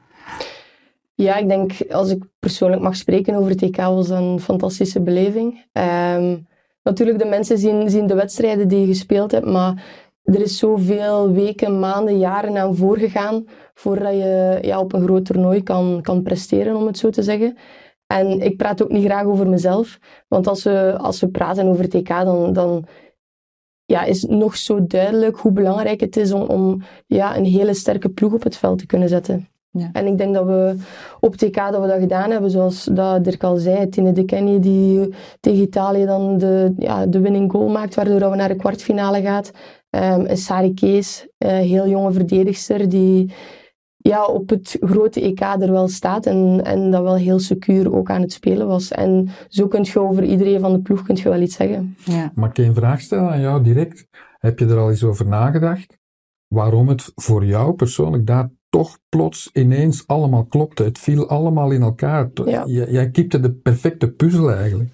Ja, 1.16 1.36
ik 1.36 1.50
denk, 1.50 1.72
als 1.90 2.10
ik 2.10 2.24
persoonlijk 2.40 2.82
mag 2.82 2.96
spreken 2.96 3.36
over 3.36 3.52
het 3.52 3.62
EK, 3.62 3.76
was 3.76 4.10
een 4.10 4.40
fantastische 4.40 5.02
beleving. 5.02 5.66
Um, 5.72 6.48
natuurlijk, 6.84 7.20
de 7.20 7.26
mensen 7.26 7.58
zien, 7.58 7.90
zien 7.90 8.08
de 8.08 8.16
wedstrijden 8.16 8.68
die 8.68 8.80
je 8.80 8.86
gespeeld 8.86 9.32
hebt, 9.32 9.46
maar 9.46 9.84
er 10.24 10.42
is 10.42 10.58
zoveel 10.58 11.32
weken, 11.32 11.80
maanden, 11.80 12.18
jaren 12.18 12.58
aan 12.58 12.76
voorgegaan 12.76 13.46
voordat 13.74 14.14
je 14.14 14.60
ja, 14.62 14.80
op 14.80 14.94
een 14.94 15.04
groot 15.04 15.26
toernooi 15.26 15.64
kan, 15.64 16.00
kan 16.02 16.24
presteren, 16.24 16.76
om 16.76 16.86
het 16.86 16.98
zo 16.98 17.10
te 17.10 17.24
zeggen. 17.24 17.58
En 18.20 18.42
ik 18.42 18.58
praat 18.58 18.84
ook 18.84 18.92
niet 18.92 19.06
graag 19.06 19.26
over 19.26 19.48
mezelf, 19.50 20.00
want 20.28 20.48
als 20.48 20.64
we, 20.64 20.96
als 20.98 21.20
we 21.20 21.28
praten 21.28 21.68
over 21.68 21.96
EK, 21.96 22.08
dan, 22.08 22.54
dan 22.54 22.86
ja, 23.86 24.04
is 24.04 24.22
het 24.22 24.32
nog 24.32 24.58
zo 24.58 24.86
duidelijk 24.88 25.38
hoe 25.38 25.52
belangrijk 25.52 26.00
het 26.00 26.18
is 26.18 26.32
om, 26.32 26.42
om 26.42 26.82
ja, 27.08 27.38
een 27.38 27.46
hele 27.46 27.74
sterke 27.74 28.10
ploeg 28.10 28.34
op 28.34 28.44
het 28.44 28.58
veld 28.58 28.80
te 28.80 28.86
kunnen 28.86 29.10
zetten. 29.10 29.48
Ja. 29.70 29.90
En 29.94 30.08
ik 30.08 30.18
denk 30.18 30.34
dat 30.34 30.46
we 30.46 30.76
op 31.20 31.36
EK 31.36 31.56
dat 31.56 31.82
we 31.82 31.88
dat 31.88 32.00
gedaan 32.00 32.32
hebben, 32.32 32.52
zoals 32.52 32.84
dat 32.84 33.24
Dirk 33.24 33.44
al 33.44 33.58
zei, 33.58 33.90
Tine 33.90 34.12
de 34.12 34.26
Kenny 34.26 34.60
die 34.60 35.14
tegen 35.40 35.62
Italië 35.62 36.06
dan 36.06 36.38
de, 36.38 36.74
ja, 36.78 37.06
de 37.06 37.20
winning 37.20 37.52
goal 37.52 37.70
maakt, 37.70 37.96
waardoor 37.96 38.30
we 38.30 38.36
naar 38.36 38.48
de 38.48 38.56
kwartfinale 38.56 39.22
gaat. 39.22 39.52
Um, 39.90 40.26
en 40.26 40.38
Sari 40.38 40.74
Kees, 40.74 41.28
een 41.38 41.50
heel 41.50 41.88
jonge 41.88 42.12
verdedigster, 42.12 42.90
die 42.90 43.34
ja, 44.04 44.26
op 44.26 44.50
het 44.50 44.78
grote 44.80 45.22
EK 45.22 45.40
er 45.40 45.72
wel 45.72 45.88
staat 45.88 46.26
en, 46.26 46.62
en 46.64 46.92
dat 46.92 47.02
wel 47.02 47.16
heel 47.16 47.40
secuur 47.40 47.96
ook 47.96 48.10
aan 48.10 48.22
het 48.22 48.34
spelen 48.34 48.68
was. 48.68 48.92
En 48.92 49.30
zo 49.48 49.68
kun 49.68 49.84
je 49.84 50.00
over 50.00 50.24
iedereen 50.24 50.60
van 50.60 50.74
de 50.74 50.80
ploeg 50.80 51.04
kun 51.04 51.16
je 51.16 51.30
wel 51.30 51.42
iets 51.42 51.56
zeggen. 51.56 51.96
Ja. 52.04 52.32
Mag 52.36 52.50
ik 52.50 52.58
een 52.58 52.74
vraag 52.74 53.02
stellen 53.02 53.30
aan 53.30 53.42
jou 53.42 53.64
direct? 53.64 54.08
Heb 54.40 54.60
je 54.60 54.66
er 54.66 54.78
al 54.78 54.90
eens 54.90 55.04
over 55.04 55.28
nagedacht? 55.28 55.98
Waarom 56.48 56.88
het 56.88 57.12
voor 57.16 57.46
jou 57.46 57.74
persoonlijk 57.74 58.28
daar 58.28 58.50
toch 58.70 58.98
plots 59.10 59.50
ineens 59.54 60.04
allemaal 60.08 60.46
klopte? 60.46 60.84
Het 60.84 61.00
viel 61.00 61.30
allemaal 61.30 61.72
in 61.72 61.82
elkaar. 61.82 62.30
Ja. 62.46 62.64
Jij 62.66 63.10
kiepte 63.10 63.40
de 63.40 63.52
perfecte 63.52 64.12
puzzel 64.12 64.52
eigenlijk. 64.52 64.90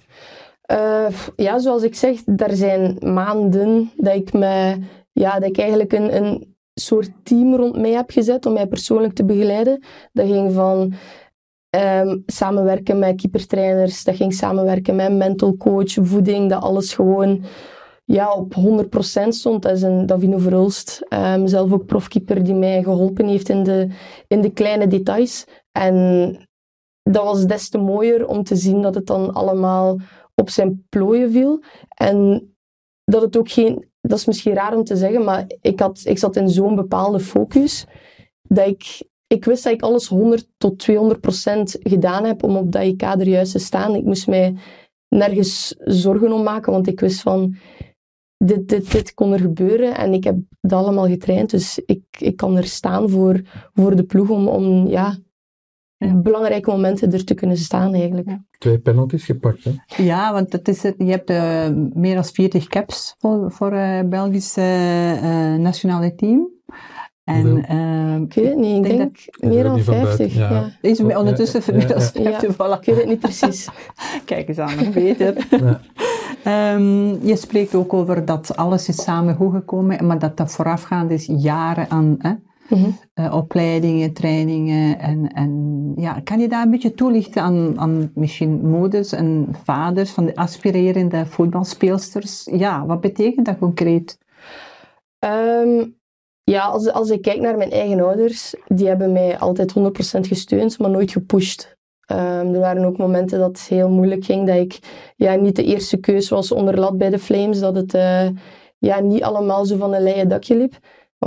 Uh, 0.72 1.06
ja, 1.36 1.58
zoals 1.58 1.82
ik 1.82 1.94
zeg, 1.94 2.20
er 2.36 2.56
zijn 2.56 2.96
maanden 3.00 3.90
dat 3.96 4.14
ik, 4.14 4.32
me, 4.32 4.78
ja, 5.12 5.38
dat 5.38 5.48
ik 5.48 5.58
eigenlijk 5.58 5.92
een, 5.92 6.16
een 6.16 6.49
soort 6.80 7.10
team 7.22 7.54
rond 7.54 7.76
mij 7.78 7.90
heb 7.90 8.10
gezet 8.10 8.46
om 8.46 8.52
mij 8.52 8.66
persoonlijk 8.66 9.14
te 9.14 9.24
begeleiden. 9.24 9.82
Dat 10.12 10.26
ging 10.26 10.52
van 10.52 10.94
um, 11.76 12.22
samenwerken 12.26 12.98
met 12.98 13.20
keepertrainers, 13.20 14.04
dat 14.04 14.16
ging 14.16 14.34
samenwerken 14.34 14.96
met 14.96 15.12
mental 15.16 15.56
coach, 15.56 15.92
voeding, 16.00 16.50
dat 16.50 16.62
alles 16.62 16.94
gewoon 16.94 17.44
ja, 18.04 18.32
op 18.32 18.54
100% 18.54 19.28
stond. 19.28 19.62
Dat 19.62 19.72
is 19.72 19.82
een 19.82 20.06
Davino 20.06 20.38
Verhulst, 20.38 21.06
um, 21.08 21.46
zelf 21.46 21.72
ook 21.72 21.86
profkeeper, 21.86 22.44
die 22.44 22.54
mij 22.54 22.82
geholpen 22.82 23.26
heeft 23.26 23.48
in 23.48 23.62
de, 23.62 23.88
in 24.26 24.40
de 24.40 24.52
kleine 24.52 24.86
details. 24.86 25.44
En 25.72 26.36
dat 27.02 27.24
was 27.24 27.46
des 27.46 27.68
te 27.68 27.78
mooier 27.78 28.26
om 28.26 28.42
te 28.42 28.56
zien 28.56 28.82
dat 28.82 28.94
het 28.94 29.06
dan 29.06 29.32
allemaal 29.32 29.98
op 30.34 30.50
zijn 30.50 30.86
plooien 30.88 31.32
viel. 31.32 31.62
En 31.88 32.48
dat 33.04 33.22
het 33.22 33.36
ook 33.36 33.50
geen 33.50 33.89
dat 34.00 34.18
is 34.18 34.24
misschien 34.24 34.54
raar 34.54 34.76
om 34.76 34.84
te 34.84 34.96
zeggen, 34.96 35.24
maar 35.24 35.46
ik, 35.60 35.80
had, 35.80 36.00
ik 36.04 36.18
zat 36.18 36.36
in 36.36 36.48
zo'n 36.48 36.74
bepaalde 36.74 37.20
focus 37.20 37.86
dat 38.42 38.66
ik, 38.66 39.02
ik 39.26 39.44
wist 39.44 39.64
dat 39.64 39.72
ik 39.72 39.82
alles 39.82 40.06
100 40.06 40.48
tot 40.56 40.78
200 40.78 41.20
procent 41.20 41.76
gedaan 41.80 42.24
heb 42.24 42.42
om 42.42 42.56
op 42.56 42.72
dat 42.72 42.82
EK 42.82 43.02
er 43.02 43.28
juist 43.28 43.52
te 43.52 43.58
staan. 43.58 43.94
Ik 43.94 44.04
moest 44.04 44.26
mij 44.26 44.56
nergens 45.08 45.74
zorgen 45.78 46.32
om 46.32 46.42
maken, 46.42 46.72
want 46.72 46.86
ik 46.86 47.00
wist 47.00 47.20
van 47.20 47.56
dit, 48.44 48.68
dit, 48.68 48.92
dit 48.92 49.14
kon 49.14 49.32
er 49.32 49.40
gebeuren 49.40 49.96
en 49.96 50.12
ik 50.12 50.24
heb 50.24 50.36
dat 50.60 50.84
allemaal 50.84 51.06
getraind. 51.06 51.50
Dus 51.50 51.82
ik, 51.86 52.02
ik 52.18 52.36
kan 52.36 52.56
er 52.56 52.66
staan 52.66 53.10
voor, 53.10 53.40
voor 53.74 53.96
de 53.96 54.04
ploeg 54.04 54.28
om, 54.28 54.48
om 54.48 54.86
ja, 54.86 55.16
ja. 56.08 56.14
belangrijke 56.14 56.70
momenten 56.70 57.12
er 57.12 57.24
te 57.24 57.34
kunnen 57.34 57.56
staan 57.56 57.94
eigenlijk. 57.94 58.28
Ja. 58.28 58.44
Twee 58.58 58.78
penalties 58.78 59.24
gepakt, 59.24 59.64
hè? 59.64 60.02
Ja, 60.02 60.32
want 60.32 60.52
het 60.52 60.68
is, 60.68 60.82
je 60.82 60.94
hebt 61.04 61.30
uh, 61.30 61.68
meer 61.94 62.14
dan 62.14 62.24
40 62.24 62.66
caps 62.66 63.14
voor, 63.18 63.52
voor 63.52 63.72
het 63.72 64.04
uh, 64.04 64.10
Belgische 64.10 64.60
uh, 65.22 65.54
nationale 65.54 66.14
team. 66.14 66.48
En, 67.24 67.56
ik 68.22 68.34
weet 68.34 68.48
het 68.48 68.56
niet, 68.56 68.76
ik 68.76 68.82
denk, 68.82 68.98
denk 68.98 69.16
dat 69.40 69.50
meer 69.50 69.64
dan 69.64 69.80
50. 69.80 70.34
Ja. 70.34 70.50
Ja. 70.50 70.70
Is 70.80 71.00
ondertussen 71.00 71.62
ja, 71.66 71.72
meer 71.72 71.88
dan 71.88 72.00
50, 72.00 72.54
voilà. 72.54 72.80
Ik 72.80 72.86
weet 72.86 72.96
het 72.96 73.06
niet 73.06 73.20
precies. 73.20 73.68
Kijk 74.24 74.48
eens 74.48 74.58
aan, 74.58 74.76
nog 74.76 74.92
beter. 74.92 75.36
um, 76.46 77.26
je 77.26 77.36
spreekt 77.36 77.74
ook 77.74 77.92
over 77.92 78.24
dat 78.24 78.56
alles 78.56 78.88
is 78.88 79.02
samen 79.02 79.34
goed 79.34 79.52
gekomen, 79.52 80.06
maar 80.06 80.18
dat 80.18 80.36
dat 80.36 80.50
voorafgaand 80.50 81.10
is 81.10 81.26
jaren 81.36 81.90
aan... 81.90 82.16
Hè? 82.18 82.32
Mm-hmm. 82.70 82.98
Uh, 83.14 83.34
opleidingen, 83.34 84.12
trainingen. 84.12 84.98
En, 84.98 85.32
en 85.32 85.92
ja, 85.96 86.20
kan 86.24 86.40
je 86.40 86.48
daar 86.48 86.64
een 86.64 86.70
beetje 86.70 86.94
toelichten 86.94 87.42
aan, 87.42 87.78
aan 87.78 88.10
misschien 88.14 88.68
moeders 88.68 89.12
en 89.12 89.48
vaders 89.64 90.10
van 90.10 90.26
de 90.26 90.36
aspirerende 90.36 91.26
voetbalspeelsters? 91.26 92.48
Ja, 92.52 92.86
wat 92.86 93.00
betekent 93.00 93.46
dat 93.46 93.58
concreet? 93.58 94.18
Um, 95.18 95.98
ja, 96.44 96.64
als, 96.64 96.92
als 96.92 97.10
ik 97.10 97.22
kijk 97.22 97.40
naar 97.40 97.56
mijn 97.56 97.70
eigen 97.70 98.00
ouders, 98.00 98.54
die 98.66 98.86
hebben 98.86 99.12
mij 99.12 99.38
altijd 99.38 99.74
100% 99.78 99.82
gesteund, 100.20 100.78
maar 100.78 100.90
nooit 100.90 101.10
gepusht. 101.10 101.78
Um, 102.12 102.54
er 102.54 102.60
waren 102.60 102.84
ook 102.84 102.96
momenten 102.96 103.38
dat 103.38 103.48
het 103.48 103.68
heel 103.68 103.88
moeilijk 103.88 104.24
ging, 104.24 104.46
dat 104.46 104.56
ik 104.56 104.78
ja, 105.16 105.34
niet 105.34 105.56
de 105.56 105.64
eerste 105.64 105.96
keus 105.96 106.28
was 106.28 106.52
onder 106.52 106.78
lat 106.78 106.98
bij 106.98 107.10
de 107.10 107.18
Flames, 107.18 107.60
dat 107.60 107.74
het 107.74 107.94
uh, 107.94 108.28
ja, 108.78 109.00
niet 109.00 109.22
allemaal 109.22 109.64
zo 109.64 109.76
van 109.76 109.94
een 109.94 110.02
leien 110.02 110.28
dakje 110.28 110.56
liep. 110.56 110.78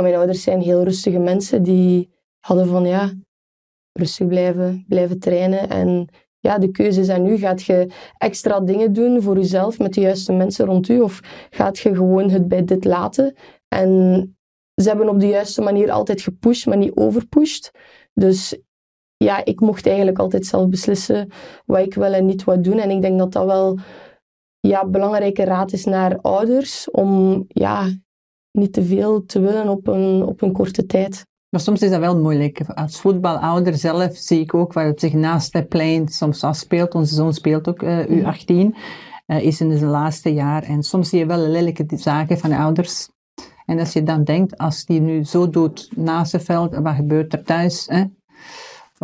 Mijn 0.02 0.16
ouders 0.16 0.44
zijn 0.44 0.62
heel 0.62 0.84
rustige 0.84 1.20
mensen 1.20 1.64
die 1.64 2.10
hadden 2.40 2.68
van 2.68 2.86
ja, 2.86 3.14
rustig 3.92 4.28
blijven, 4.28 4.86
blijven 4.88 5.20
trainen. 5.20 5.70
En 5.70 6.08
ja, 6.40 6.58
de 6.58 6.72
keuze 6.72 7.00
is 7.00 7.10
aan 7.10 7.26
u. 7.26 7.38
Gaat 7.38 7.64
je 7.64 7.92
extra 8.18 8.60
dingen 8.60 8.94
doen 8.94 9.22
voor 9.22 9.38
jezelf 9.38 9.80
met 9.80 9.94
de 9.94 10.02
juiste 10.02 10.34
mensen 10.34 10.66
rond 10.66 10.90
u? 10.90 11.02
Of 11.02 11.20
gaat 11.50 11.80
je 11.80 11.96
gewoon 11.96 12.30
het 12.30 12.48
bij 12.48 12.64
dit 12.64 12.86
laten? 12.86 13.36
En 13.68 13.92
ze 14.82 14.88
hebben 14.88 15.10
op 15.10 15.20
de 15.20 15.28
juiste 15.28 15.62
manier 15.62 15.92
altijd 15.92 16.22
gepusht, 16.22 16.66
maar 16.66 16.78
niet 16.78 16.96
overpusht. 16.96 17.72
Dus 18.14 18.58
ja, 19.18 19.46
ik 19.46 19.60
mocht 19.60 19.88
eigenlijk 19.88 20.20
altijd 20.20 20.46
zelf 20.46 20.70
beslissen 20.70 21.30
wat 21.66 21.80
ik 21.80 21.94
wil 21.94 22.14
en 22.14 22.26
niet 22.26 22.44
wat 22.44 22.64
doen. 22.64 22.80
En 22.80 22.90
ik 22.90 23.02
denk 23.02 23.20
dat 23.20 23.32
dat 23.32 23.46
wel 23.46 23.78
ja, 24.60 24.88
belangrijke 24.88 25.44
raad 25.44 25.72
is 25.72 25.86
naar 25.86 26.20
ouders 26.22 26.92
om 26.92 27.44
ja, 27.48 27.90
niet 28.58 28.74
te 28.74 28.84
veel 28.84 29.26
te 29.26 29.40
willen 29.40 29.70
op 29.70 29.88
een, 29.88 30.26
op 30.26 30.42
een 30.42 30.52
korte 30.52 30.86
tijd. 30.86 31.26
Maar 31.50 31.62
soms 31.62 31.82
is 31.82 31.90
dat 31.90 32.00
wel 32.00 32.20
moeilijk. 32.20 32.60
Als 32.60 33.02
voetbalouder 33.02 33.78
zelf 33.78 34.16
zie 34.16 34.40
ik 34.40 34.54
ook 34.54 34.74
waar 34.74 34.86
het 34.86 35.00
zich 35.00 35.14
naast 35.14 35.54
het 35.54 35.68
plein 35.68 36.08
soms 36.08 36.44
afspeelt. 36.44 36.96
Onze 36.96 37.16
zoon 37.16 37.34
speelt 37.34 37.68
ook 37.68 37.82
uh, 37.82 38.06
U18, 38.06 38.48
uh, 38.48 38.74
is 39.28 39.62
in 39.62 39.78
zijn 39.78 39.90
laatste 39.90 40.34
jaar. 40.34 40.64
En 40.64 40.84
soms 40.84 41.10
zie 41.10 41.20
je 41.20 41.26
wel 41.26 41.38
lelijke 41.38 41.86
zaken 41.98 42.38
van 42.38 42.50
de 42.50 42.58
ouders. 42.58 43.10
En 43.66 43.80
als 43.80 43.94
je 43.94 44.04
dan 44.04 44.24
denkt, 44.24 44.58
als 44.58 44.86
die 44.86 45.02
nu 45.02 45.24
zo 45.24 45.50
doet 45.50 45.90
naast 45.96 46.32
het 46.32 46.44
veld, 46.44 46.76
wat 46.76 46.96
gebeurt 46.96 47.34
er 47.34 47.44
thuis? 47.44 47.86
Hè? 47.88 48.04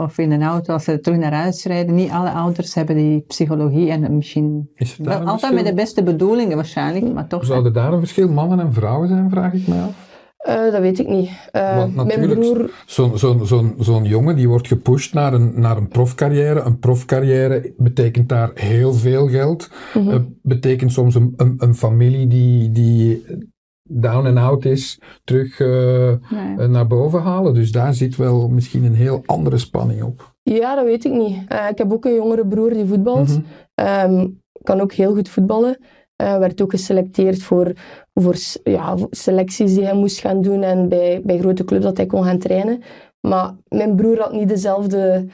Of 0.03 0.17
in 0.17 0.31
een 0.31 0.43
auto, 0.43 0.73
als 0.73 0.83
ze 0.83 0.99
terug 0.99 1.17
naar 1.17 1.33
huis 1.33 1.63
rijden. 1.63 1.95
Niet 1.95 2.11
alle 2.11 2.31
ouders 2.31 2.73
hebben 2.73 2.95
die 2.95 3.23
psychologie 3.27 3.89
en 3.89 4.15
misschien 4.15 4.69
wel 4.97 5.19
altijd 5.19 5.53
met 5.53 5.65
de 5.65 5.73
beste 5.73 6.03
bedoelingen 6.03 6.55
waarschijnlijk, 6.55 7.13
maar 7.13 7.27
toch. 7.27 7.45
Zouden 7.45 7.73
daar 7.73 7.93
een 7.93 7.99
verschil 7.99 8.29
mannen 8.29 8.59
en 8.59 8.73
vrouwen 8.73 9.07
zijn, 9.07 9.29
vraag 9.29 9.53
ik 9.53 9.67
mij 9.67 9.81
af? 9.81 10.07
Uh, 10.47 10.71
dat 10.71 10.81
weet 10.81 10.99
ik 10.99 11.07
niet. 11.07 11.29
Uh, 11.55 11.85
mijn 11.95 12.29
broer... 12.29 12.71
Zo'n 12.85 13.17
zo, 13.17 13.43
zo, 13.45 13.73
zo'n 13.79 14.03
jongen 14.03 14.35
die 14.35 14.47
wordt 14.47 14.67
gepusht 14.67 15.13
naar 15.13 15.33
een, 15.33 15.51
naar 15.55 15.77
een 15.77 15.87
profcarrière. 15.87 16.61
Een 16.61 16.79
profcarrière 16.79 17.73
betekent 17.77 18.29
daar 18.29 18.51
heel 18.53 18.93
veel 18.93 19.27
geld. 19.27 19.69
Mm 19.93 20.07
-hmm. 20.07 20.35
betekent 20.41 20.91
soms 20.91 21.15
een, 21.15 21.33
een, 21.37 21.55
een, 21.57 21.75
familie 21.75 22.27
die, 22.27 22.71
die 22.71 23.25
down 23.89 24.27
and 24.27 24.37
out 24.37 24.65
is, 24.65 24.99
terug 25.23 25.59
uh, 25.59 26.13
nee. 26.29 26.67
naar 26.67 26.87
boven 26.87 27.21
halen. 27.21 27.53
Dus 27.53 27.71
daar 27.71 27.93
zit 27.93 28.15
wel 28.15 28.49
misschien 28.49 28.83
een 28.83 28.95
heel 28.95 29.23
andere 29.25 29.57
spanning 29.57 30.03
op. 30.03 30.33
Ja, 30.43 30.75
dat 30.75 30.85
weet 30.85 31.05
ik 31.05 31.11
niet. 31.11 31.37
ik 31.69 31.77
heb 31.77 31.91
ook 31.91 32.05
een 32.05 32.15
jongere 32.15 32.47
broer 32.47 32.73
die 32.73 32.85
voetbalt. 32.85 33.29
Mm 33.29 33.45
-hmm. 33.75 34.15
um, 34.15 34.41
kan 34.63 34.81
ook 34.81 34.93
heel 34.93 35.13
goed 35.13 35.29
voetballen. 35.29 35.77
Uh, 36.21 36.37
werd 36.37 36.61
ook 36.61 36.71
geselecteerd 36.71 37.43
voor, 37.43 37.73
voor 38.13 38.35
ja, 38.63 38.95
selecties 39.09 39.73
die 39.73 39.83
hij 39.83 39.93
moest 39.93 40.19
gaan 40.19 40.41
doen 40.41 40.63
en 40.63 40.89
bij, 40.89 41.21
bij 41.23 41.39
grote 41.39 41.63
clubs 41.63 41.83
dat 41.83 41.97
hij 41.97 42.05
kon 42.05 42.23
gaan 42.23 42.39
trainen. 42.39 42.81
Maar 43.19 43.55
mijn 43.67 43.95
broer 43.95 44.19
had 44.19 44.31
niet 44.31 44.49
dezelfde, 44.49 45.27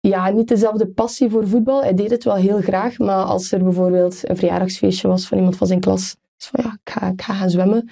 ja, 0.00 0.30
niet 0.30 0.48
dezelfde 0.48 0.86
passie 0.86 1.30
voor 1.30 1.48
voetbal. 1.48 1.82
Hij 1.82 1.94
deed 1.94 2.10
het 2.10 2.24
wel 2.24 2.34
heel 2.34 2.60
graag, 2.60 2.98
maar 2.98 3.24
als 3.24 3.52
er 3.52 3.62
bijvoorbeeld 3.62 4.28
een 4.28 4.36
verjaardagsfeestje 4.36 5.08
was 5.08 5.26
van 5.28 5.36
iemand 5.38 5.56
van 5.56 5.66
zijn 5.66 5.80
klas, 5.80 6.16
van 6.46 6.64
ja, 6.64 6.78
ik 6.84 6.90
ga, 6.92 7.10
ik 7.10 7.22
ga 7.22 7.34
gaan 7.34 7.50
zwemmen. 7.50 7.90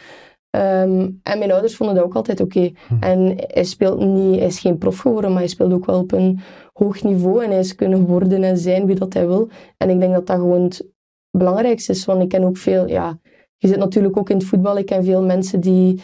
Um, 0.51 1.21
en 1.23 1.39
mijn 1.39 1.53
ouders 1.53 1.77
vonden 1.77 1.97
dat 1.97 2.05
ook 2.05 2.15
altijd 2.15 2.41
oké. 2.41 2.59
Okay. 2.59 2.75
Hm. 2.89 3.03
En 3.03 3.35
hij 3.37 3.65
speelt 3.65 3.99
niet, 3.99 4.39
hij 4.39 4.47
is 4.47 4.59
geen 4.59 4.79
prof 4.79 4.99
geworden, 4.99 5.31
maar 5.31 5.39
hij 5.39 5.49
speelt 5.49 5.73
ook 5.73 5.87
wel 5.87 5.99
op 5.99 6.13
een 6.13 6.41
hoog 6.73 7.03
niveau 7.03 7.45
en 7.45 7.51
hij 7.51 7.59
is 7.59 7.75
kunnen 7.75 8.07
worden 8.07 8.43
en 8.43 8.59
zijn 8.59 8.87
wie 8.87 8.97
dat 8.97 9.13
hij 9.13 9.27
wil. 9.27 9.49
En 9.77 9.91
ik 9.91 10.01
denk 10.01 10.13
dat 10.13 10.27
dat 10.27 10.37
gewoon 10.37 10.73
belangrijkste 11.31 11.93
is. 11.93 12.05
Want 12.05 12.23
ik 12.23 12.29
ken 12.29 12.45
ook 12.45 12.57
veel, 12.57 12.89
ja, 12.89 13.19
je 13.57 13.69
zit 13.69 13.79
natuurlijk 13.79 14.17
ook 14.17 14.31
in 14.31 14.37
het 14.37 14.47
voetbal. 14.47 14.79
Ik 14.79 14.87
ken 14.87 15.05
veel 15.05 15.23
mensen 15.23 15.61
die 15.61 16.01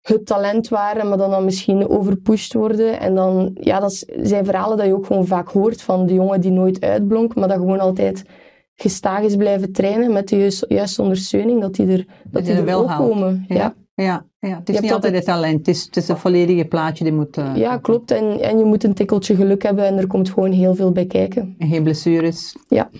het 0.00 0.26
talent 0.26 0.68
waren, 0.68 1.08
maar 1.08 1.18
dan, 1.18 1.30
dan 1.30 1.44
misschien 1.44 1.88
overpusht 1.88 2.52
worden. 2.52 3.00
En 3.00 3.14
dan, 3.14 3.50
ja, 3.60 3.80
dat 3.80 4.04
zijn 4.22 4.44
verhalen 4.44 4.76
dat 4.76 4.86
je 4.86 4.94
ook 4.94 5.06
gewoon 5.06 5.26
vaak 5.26 5.48
hoort 5.48 5.82
van 5.82 6.06
de 6.06 6.14
jongen 6.14 6.40
die 6.40 6.50
nooit 6.50 6.80
uitblonk, 6.80 7.34
maar 7.34 7.48
dat 7.48 7.56
gewoon 7.56 7.80
altijd 7.80 8.24
gestaag 8.82 9.22
is 9.22 9.36
blijven 9.36 9.72
trainen 9.72 10.12
met 10.12 10.28
de 10.28 10.64
juiste, 10.68 11.02
ondersteuning, 11.02 11.60
dat 11.60 11.74
die 11.74 11.86
er, 11.86 12.06
dat 12.30 12.44
die 12.44 12.54
er 12.54 12.64
wel 12.64 12.84
komen. 12.84 13.44
Ja. 13.48 13.74
ja. 13.94 14.26
Ja, 14.38 14.58
het 14.58 14.68
is 14.68 14.80
niet 14.80 14.92
altijd 14.92 15.14
het 15.14 15.24
talent, 15.24 15.58
het 15.58 15.68
is, 15.68 15.84
het 15.84 15.96
is 15.96 16.08
een 16.08 16.16
volledige 16.16 16.64
plaatje 16.64 17.04
die 17.04 17.12
moet... 17.12 17.36
Uh, 17.36 17.56
ja, 17.56 17.78
klopt. 17.78 18.10
En, 18.10 18.40
en 18.40 18.58
je 18.58 18.64
moet 18.64 18.84
een 18.84 18.94
tikkeltje 18.94 19.36
geluk 19.36 19.62
hebben 19.62 19.86
en 19.86 19.98
er 19.98 20.06
komt 20.06 20.30
gewoon 20.30 20.52
heel 20.52 20.74
veel 20.74 20.92
bij 20.92 21.06
kijken. 21.06 21.54
En 21.58 21.68
geen 21.68 21.82
blessures. 21.82 22.56
Ja 22.68 22.90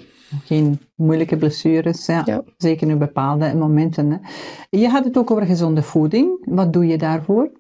geen 0.45 0.81
moeilijke 0.95 1.37
blessures. 1.37 2.07
Ja, 2.07 2.45
Zeker 2.57 2.89
in 2.89 2.99
bepaalde 2.99 3.55
momenten. 3.55 4.11
Hè. 4.11 4.17
Je 4.71 4.89
had 4.89 5.05
het 5.05 5.19
ook 5.19 5.31
over 5.31 5.47
gezonde 5.47 5.83
voeding. 5.83 6.45
Wat 6.45 6.73
doe 6.73 6.87
je 6.87 6.99
daarvoor? 6.99 7.51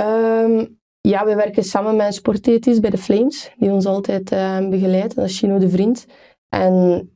Um, 0.00 0.78
ja, 1.00 1.24
we 1.24 1.34
werken 1.34 1.62
samen 1.62 1.96
met 1.96 2.06
een 2.06 2.12
sportethisch 2.12 2.80
bij 2.80 2.90
de 2.90 2.98
Flames, 2.98 3.54
die 3.58 3.70
ons 3.70 3.86
altijd 3.86 4.32
uh, 4.32 4.68
begeleidt. 4.68 5.14
Dat 5.14 5.24
is 5.24 5.38
Chino 5.38 5.58
de 5.58 5.68
Vriend. 5.68 6.06
En 6.60 7.10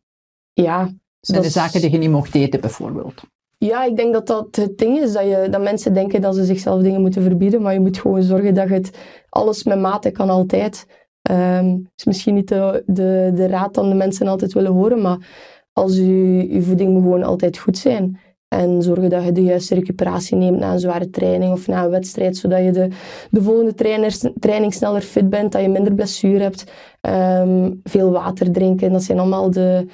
ja... 0.53 0.91
Zijn 1.21 1.43
de 1.43 1.49
zaken 1.49 1.81
die 1.81 1.91
je 1.91 1.99
niet 1.99 2.11
mocht 2.11 2.35
eten, 2.35 2.61
bijvoorbeeld? 2.61 3.23
Ja, 3.59 3.85
ik 3.85 3.97
denk 3.97 4.13
dat 4.13 4.27
dat 4.27 4.57
het 4.57 4.79
ding 4.79 4.99
is, 4.99 5.13
dat, 5.13 5.23
je, 5.23 5.47
dat 5.51 5.63
mensen 5.63 5.95
denken 5.95 6.21
dat 6.21 6.35
ze 6.35 6.45
zichzelf 6.45 6.83
dingen 6.83 7.01
moeten 7.01 7.23
verbieden, 7.23 7.63
maar 7.63 7.73
je 7.73 7.81
moet 7.81 7.99
gewoon 7.99 8.23
zorgen 8.23 8.55
dat 8.55 8.69
je 8.69 8.75
het 8.75 8.99
alles 9.29 9.65
met 9.65 9.81
mate 9.81 10.11
kan 10.11 10.31
altijd. 10.31 10.87
Um, 11.31 11.89
is 11.97 12.05
misschien 12.05 12.35
niet 12.35 12.49
de, 12.49 12.83
de, 12.87 13.33
de 13.35 13.47
raad 13.47 13.75
dan 13.75 13.89
de 13.89 13.95
mensen 13.95 14.27
altijd 14.27 14.53
willen 14.53 14.73
horen, 14.73 15.01
maar 15.01 15.29
als 15.73 15.97
je, 15.97 16.53
je 16.53 16.63
voeding 16.63 16.93
moet 16.93 17.03
gewoon 17.03 17.23
altijd 17.23 17.59
goed 17.59 17.79
zijn. 17.79 18.19
En 18.49 18.83
zorgen 18.83 19.11
dat 19.11 19.25
je 19.25 19.33
de 19.33 19.43
juiste 19.43 19.75
recuperatie 19.75 20.37
neemt 20.37 20.59
na 20.59 20.73
een 20.73 20.81
zware 20.81 21.11
training 21.11 21.53
of 21.53 21.67
na 21.67 21.85
een 21.85 21.91
wedstrijd, 21.91 22.37
zodat 22.37 22.65
je 22.65 22.71
de, 22.71 22.89
de 23.31 23.43
volgende 23.43 23.75
trainers, 23.75 24.25
training 24.41 24.75
sneller 24.75 25.01
fit 25.01 25.31
bent, 25.31 25.53
dat 25.53 25.63
je 25.63 25.69
minder 25.69 25.95
blessure 25.95 26.43
hebt. 26.43 26.73
Um, 27.09 27.81
veel 27.85 28.11
water 28.11 28.53
drinken, 28.53 28.93
dat 28.93 29.03
zijn 29.03 29.19
allemaal 29.19 29.51
de, 29.51 29.87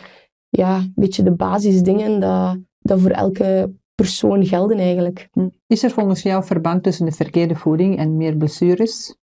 ja, 0.48 0.84
beetje 0.94 1.22
de 1.22 1.34
basisdingen 1.34 2.20
dat, 2.20 2.58
dat 2.78 3.00
voor 3.00 3.10
elke 3.10 3.72
persoon 3.94 4.46
gelden 4.46 4.78
eigenlijk. 4.78 5.28
Hm. 5.32 5.48
Is 5.66 5.82
er 5.82 5.90
volgens 5.90 6.22
jou 6.22 6.44
verband 6.44 6.82
tussen 6.82 7.06
de 7.06 7.12
verkeerde 7.12 7.54
voeding 7.54 7.98
en 7.98 8.16
meer 8.16 8.36
blessures? 8.36 9.16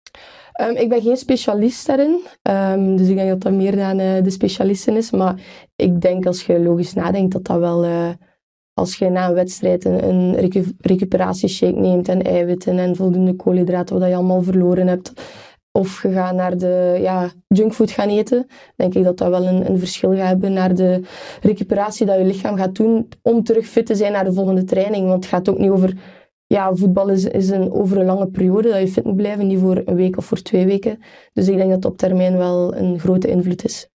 Um, 0.60 0.76
ik 0.76 0.88
ben 0.88 1.02
geen 1.02 1.16
specialist 1.16 1.86
daarin, 1.86 2.20
um, 2.42 2.96
dus 2.96 3.08
ik 3.08 3.16
denk 3.16 3.28
dat 3.28 3.40
dat 3.40 3.52
meer 3.52 3.76
dan 3.76 3.98
uh, 4.00 4.22
de 4.22 4.30
specialisten 4.30 4.96
is. 4.96 5.10
Maar 5.10 5.40
ik 5.76 6.00
denk 6.00 6.26
als 6.26 6.46
je 6.46 6.60
logisch 6.60 6.94
nadenkt 6.94 7.32
dat 7.32 7.44
dat 7.44 7.58
wel, 7.58 7.84
uh, 7.84 8.08
als 8.72 8.96
je 8.96 9.08
na 9.08 9.28
een 9.28 9.34
wedstrijd 9.34 9.84
een, 9.84 10.08
een 10.08 10.34
recu 10.34 10.64
recuperatieshake 10.78 11.80
neemt 11.80 12.08
en 12.08 12.22
eiwitten 12.22 12.78
en 12.78 12.96
voldoende 12.96 13.34
koolhydraten, 13.34 13.98
wat 13.98 14.08
je 14.08 14.14
allemaal 14.14 14.42
verloren 14.42 14.86
hebt, 14.86 15.12
of 15.78 16.02
je 16.02 16.12
gaat 16.12 16.34
naar 16.34 16.58
de 16.58 16.98
ja, 17.00 17.30
junkfood 17.48 17.90
gaan 17.90 18.08
eten, 18.08 18.46
denk 18.76 18.94
ik 18.94 19.04
dat 19.04 19.18
dat 19.18 19.28
wel 19.28 19.46
een, 19.46 19.70
een 19.70 19.78
verschil 19.78 20.14
gaat 20.14 20.26
hebben 20.26 20.52
naar 20.52 20.74
de 20.74 21.00
recuperatie 21.40 22.06
dat 22.06 22.18
je 22.18 22.24
lichaam 22.24 22.56
gaat 22.56 22.74
doen 22.74 23.08
om 23.22 23.44
terug 23.44 23.66
fit 23.66 23.86
te 23.86 23.94
zijn 23.94 24.12
naar 24.12 24.24
de 24.24 24.32
volgende 24.32 24.64
training. 24.64 25.06
Want 25.06 25.24
het 25.24 25.32
gaat 25.32 25.48
ook 25.48 25.58
niet 25.58 25.70
over 25.70 25.94
ja, 26.46 26.74
voetbal 26.74 27.08
is, 27.08 27.24
is 27.24 27.48
een, 27.48 27.72
over 27.72 27.98
een 27.98 28.06
lange 28.06 28.26
periode 28.26 28.68
dat 28.68 28.80
je 28.80 28.88
fit 28.88 29.04
moet 29.04 29.16
blijven, 29.16 29.46
niet 29.46 29.58
voor 29.58 29.82
een 29.84 29.94
week 29.94 30.16
of 30.16 30.24
voor 30.24 30.42
twee 30.42 30.66
weken. 30.66 31.02
Dus 31.32 31.48
ik 31.48 31.56
denk 31.56 31.68
dat 31.68 31.76
het 31.76 31.92
op 31.92 31.98
termijn 31.98 32.36
wel 32.36 32.76
een 32.76 32.98
grote 32.98 33.28
invloed 33.28 33.64
is. 33.64 33.88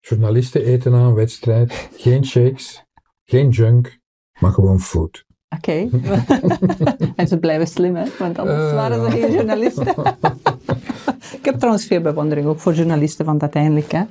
Journalisten 0.00 0.64
eten 0.64 0.92
na 0.92 1.04
een 1.04 1.14
wedstrijd 1.14 1.88
geen 1.96 2.24
shakes, 2.24 2.84
geen 3.24 3.48
junk, 3.48 3.98
maar 4.40 4.52
gewoon 4.52 4.80
food. 4.80 5.24
Oké. 5.56 5.88
en 7.16 7.28
ze 7.28 7.38
blijven 7.38 7.66
slim, 7.66 7.96
hè? 7.96 8.04
Want 8.18 8.38
anders 8.38 8.72
waren 8.72 9.04
ze 9.04 9.18
geen 9.18 9.32
journalisten. 9.32 9.94
ik 11.38 11.44
heb 11.44 11.54
trouwens 11.54 11.86
veel 11.86 12.00
bewondering 12.00 12.46
ook 12.46 12.58
voor 12.58 12.74
journalisten, 12.74 13.24
want 13.24 13.40
uiteindelijk, 13.40 13.92
hè, 13.92 14.02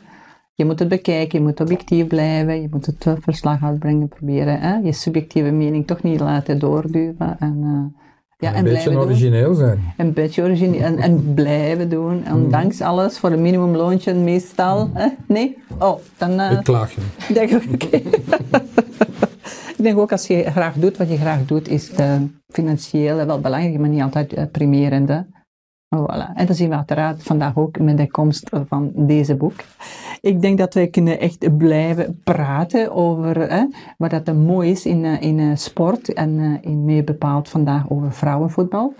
je 0.59 0.65
moet 0.65 0.79
het 0.79 0.87
bekijken, 0.87 1.39
je 1.39 1.45
moet 1.45 1.59
objectief 1.59 2.07
blijven, 2.07 2.61
je 2.61 2.67
moet 2.71 2.85
het 2.85 3.05
uh, 3.05 3.13
verslag 3.19 3.63
uitbrengen, 3.63 4.07
proberen 4.07 4.59
hè? 4.59 4.75
je 4.75 4.91
subjectieve 4.91 5.51
mening 5.51 5.87
toch 5.87 6.03
niet 6.03 6.19
laten 6.19 6.59
doorduwen. 6.59 7.35
En, 7.39 7.57
uh, 7.63 8.01
ja, 8.37 8.53
en 8.53 8.57
een 8.57 8.73
beetje 8.73 8.97
origineel 8.97 9.45
doen. 9.45 9.55
zijn. 9.55 9.93
Een 9.97 10.13
beetje 10.13 10.43
origineel 10.43 10.81
en, 10.81 10.97
en 10.97 11.33
blijven 11.33 11.89
doen, 11.89 12.19
mhm. 12.19 12.33
ondanks 12.33 12.81
alles, 12.81 13.19
voor 13.19 13.31
een 13.31 13.41
minimumloontje 13.41 14.13
meestal. 14.13 14.89
Hè? 14.93 15.07
Nee? 15.27 15.57
Oh, 15.77 15.99
dan... 16.17 16.31
Uh, 16.31 16.51
Ik 16.51 16.63
klaag 16.63 16.91
je. 16.91 17.01
Denk, 17.33 17.51
okay. 17.73 18.03
Ik 19.77 19.85
denk 19.85 19.97
ook 19.97 20.11
als 20.11 20.27
je 20.27 20.43
graag 20.43 20.73
doet 20.73 20.97
wat 20.97 21.09
je 21.09 21.17
graag 21.17 21.45
doet, 21.45 21.67
is 21.67 21.89
de 21.89 22.27
financiële 22.47 23.25
wel 23.25 23.39
belangrijk, 23.39 23.79
maar 23.79 23.89
niet 23.89 24.01
altijd 24.01 24.51
primerende. 24.51 25.25
Voilà. 25.95 26.33
En 26.35 26.45
dat 26.45 26.55
zien 26.55 26.69
we 26.69 26.75
uiteraard 26.75 27.23
vandaag 27.23 27.57
ook 27.57 27.79
met 27.79 27.97
de 27.97 28.11
komst 28.11 28.49
van 28.67 28.91
deze 28.95 29.35
boek. 29.35 29.53
Ik 30.21 30.41
denk 30.41 30.57
dat 30.57 30.73
wij 30.73 30.87
kunnen 30.87 31.19
echt 31.19 31.57
blijven 31.57 32.21
praten 32.23 32.91
over 32.91 33.67
wat 33.97 34.09
dat 34.09 34.35
mooi 34.35 34.71
is 34.71 34.85
in, 34.85 35.05
eh, 35.05 35.21
in 35.21 35.39
eh, 35.39 35.55
sport 35.55 36.13
en 36.13 36.29
uh, 36.29 36.57
in 36.61 36.85
meer 36.85 37.03
bepaald 37.03 37.49
vandaag 37.49 37.89
over 37.89 38.13
vrouwenvoetbal. 38.13 38.93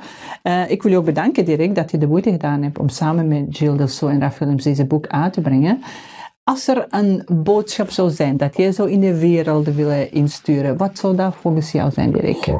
Ik 0.67 0.83
wil 0.83 0.91
je 0.91 0.97
ook 0.97 1.05
bedanken, 1.05 1.45
Dirk, 1.45 1.75
dat 1.75 1.91
je 1.91 1.97
de 1.97 2.07
moeite 2.07 2.31
gedaan 2.31 2.63
hebt 2.63 2.79
om 2.79 2.89
samen 2.89 3.27
met 3.27 3.45
Gilles 3.49 3.77
Delso 3.77 4.07
en 4.07 4.19
Raphaël 4.19 4.55
deze 4.55 4.85
boek 4.85 5.07
uit 5.07 5.33
te 5.33 5.41
brengen. 5.41 5.81
Als 6.43 6.67
er 6.67 6.85
een 6.89 7.27
boodschap 7.33 7.89
zou 7.89 8.09
zijn 8.09 8.37
dat 8.37 8.57
jij 8.57 8.71
zo 8.71 8.85
in 8.85 8.99
de 8.99 9.19
wereld 9.19 9.67
wil 9.67 10.07
insturen, 10.11 10.77
wat 10.77 10.97
zou 10.97 11.15
dat 11.15 11.35
volgens 11.35 11.71
jou 11.71 11.91
zijn, 11.91 12.11
Dirk? 12.11 12.59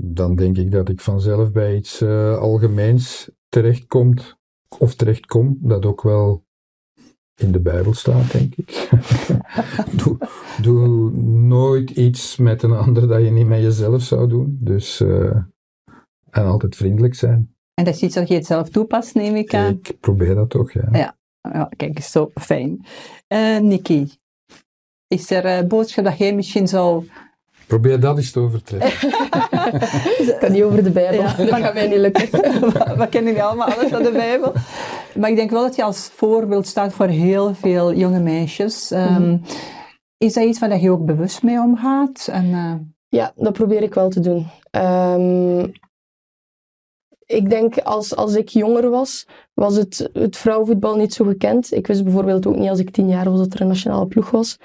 Dan 0.00 0.36
denk 0.36 0.56
ik 0.56 0.70
dat 0.70 0.88
ik 0.88 1.00
vanzelf 1.00 1.52
bij 1.52 1.76
iets 1.76 2.02
uh, 2.02 2.38
algemeens 2.38 3.30
terechtkomt, 3.48 4.36
of 4.78 4.94
terechtkom, 4.94 5.58
dat 5.60 5.86
ook 5.86 6.02
wel 6.02 6.46
in 7.34 7.52
de 7.52 7.60
Bijbel 7.60 7.94
staat, 7.94 8.32
denk 8.32 8.54
ik. 8.54 8.88
doe, 10.02 10.18
doe 10.60 11.10
nooit 11.26 11.90
iets 11.90 12.36
met 12.36 12.62
een 12.62 12.72
ander 12.72 13.08
dat 13.08 13.22
je 13.22 13.30
niet 13.30 13.46
met 13.46 13.60
jezelf 13.60 14.02
zou 14.02 14.28
doen. 14.28 14.58
Dus, 14.60 15.00
uh, 15.00 15.36
en 16.30 16.44
altijd 16.44 16.76
vriendelijk 16.76 17.14
zijn. 17.14 17.54
En 17.74 17.84
dat 17.84 17.94
is 17.94 18.02
iets 18.02 18.14
dat 18.14 18.28
je 18.28 18.34
het 18.34 18.46
zelf 18.46 18.68
toepast, 18.68 19.14
neem 19.14 19.34
ik 19.34 19.54
aan? 19.54 19.80
Ik 19.82 20.00
probeer 20.00 20.34
dat 20.34 20.50
toch, 20.50 20.72
ja. 20.72 20.88
Ja, 20.92 21.16
ja 21.40 21.70
kijk, 21.76 22.00
zo 22.00 22.30
fijn. 22.34 22.86
Uh, 23.28 23.58
Nikki, 23.58 24.10
is 25.06 25.30
er 25.30 25.44
een 25.44 25.68
boodschap 25.68 26.04
dat 26.04 26.18
jij 26.18 26.34
misschien 26.34 26.68
zou 26.68 27.06
Probeer 27.68 28.00
dat 28.00 28.16
eens 28.16 28.30
te 28.30 28.40
overtreffen. 28.40 29.08
Ik 30.28 30.36
kan 30.40 30.52
niet 30.52 30.62
over 30.62 30.84
de 30.84 30.90
Bijbel. 30.90 31.20
Ja. 31.20 31.34
Dat 31.34 31.48
gaat 31.48 31.74
mij 31.74 31.88
niet 31.88 31.98
lukken. 31.98 32.30
We 33.00 33.06
kennen 33.10 33.32
niet 33.32 33.42
allemaal 33.42 33.68
alles 33.68 33.90
van 33.90 34.02
de 34.02 34.10
Bijbel. 34.12 34.52
Maar 35.14 35.30
ik 35.30 35.36
denk 35.36 35.50
wel 35.50 35.62
dat 35.62 35.76
je 35.76 35.84
als 35.84 36.10
voorbeeld 36.14 36.66
staat 36.66 36.92
voor 36.92 37.06
heel 37.06 37.54
veel 37.54 37.94
jonge 37.94 38.20
meisjes. 38.20 38.90
Um, 38.90 39.42
Is 40.18 40.32
dat 40.32 40.44
iets 40.44 40.58
waar 40.58 40.80
je 40.80 40.90
ook 40.90 41.04
bewust 41.04 41.42
mee 41.42 41.58
omgaat? 41.58 42.28
En, 42.32 42.44
uh... 42.44 42.74
Ja, 43.08 43.32
dat 43.36 43.52
probeer 43.52 43.82
ik 43.82 43.94
wel 43.94 44.08
te 44.08 44.20
doen. 44.20 44.46
Um, 44.70 45.72
ik 47.28 47.50
denk 47.50 47.78
als, 47.78 48.16
als 48.16 48.34
ik 48.34 48.48
jonger 48.48 48.90
was, 48.90 49.26
was 49.54 49.76
het, 49.76 50.10
het 50.12 50.36
vrouwenvoetbal 50.36 50.96
niet 50.96 51.14
zo 51.14 51.24
gekend. 51.24 51.72
Ik 51.72 51.86
wist 51.86 52.04
bijvoorbeeld 52.04 52.46
ook 52.46 52.56
niet 52.56 52.70
als 52.70 52.78
ik 52.78 52.90
tien 52.90 53.08
jaar 53.08 53.30
was 53.30 53.38
dat 53.38 53.54
er 53.54 53.60
een 53.60 53.66
nationale 53.66 54.06
ploeg 54.06 54.30
was. 54.30 54.58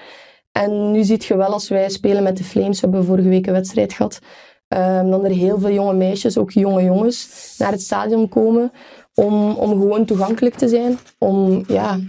En 0.53 0.91
nu 0.91 1.03
ziet 1.03 1.25
je 1.25 1.37
wel 1.37 1.53
als 1.53 1.69
wij 1.69 1.89
spelen 1.89 2.23
met 2.23 2.37
de 2.37 2.43
Flames, 2.43 2.79
we 2.79 2.87
hebben 2.87 3.05
vorige 3.05 3.29
week 3.29 3.47
een 3.47 3.53
wedstrijd 3.53 3.93
gehad, 3.93 4.19
um, 4.67 5.09
dan 5.09 5.25
er 5.25 5.31
heel 5.31 5.59
veel 5.59 5.71
jonge 5.71 5.93
meisjes, 5.93 6.37
ook 6.37 6.51
jonge 6.51 6.83
jongens, 6.83 7.55
naar 7.57 7.71
het 7.71 7.81
stadion 7.81 8.29
komen 8.29 8.71
om, 9.13 9.51
om 9.55 9.69
gewoon 9.69 10.05
toegankelijk 10.05 10.55
te 10.55 10.67
zijn. 10.67 10.97
Om, 11.17 11.63
ja, 11.67 11.99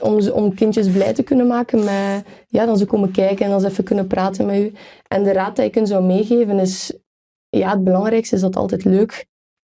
om, 0.00 0.28
om 0.30 0.54
kindjes 0.54 0.90
blij 0.90 1.12
te 1.12 1.22
kunnen 1.22 1.46
maken 1.46 1.78
met, 1.78 2.24
ja, 2.48 2.66
dan 2.66 2.76
ze 2.76 2.86
komen 2.86 3.10
kijken 3.10 3.44
en 3.44 3.50
dan 3.50 3.60
ze 3.60 3.66
even 3.66 3.84
kunnen 3.84 4.06
praten 4.06 4.46
met 4.46 4.60
u. 4.60 4.72
En 5.08 5.22
de 5.22 5.32
raad 5.32 5.56
die 5.56 5.64
ik 5.64 5.74
hen 5.74 5.86
zou 5.86 6.04
meegeven 6.04 6.58
is, 6.58 6.92
ja, 7.48 7.70
het 7.70 7.84
belangrijkste 7.84 8.34
is 8.34 8.40
dat 8.40 8.50
het 8.54 8.62
altijd 8.62 8.84
leuk 8.84 9.26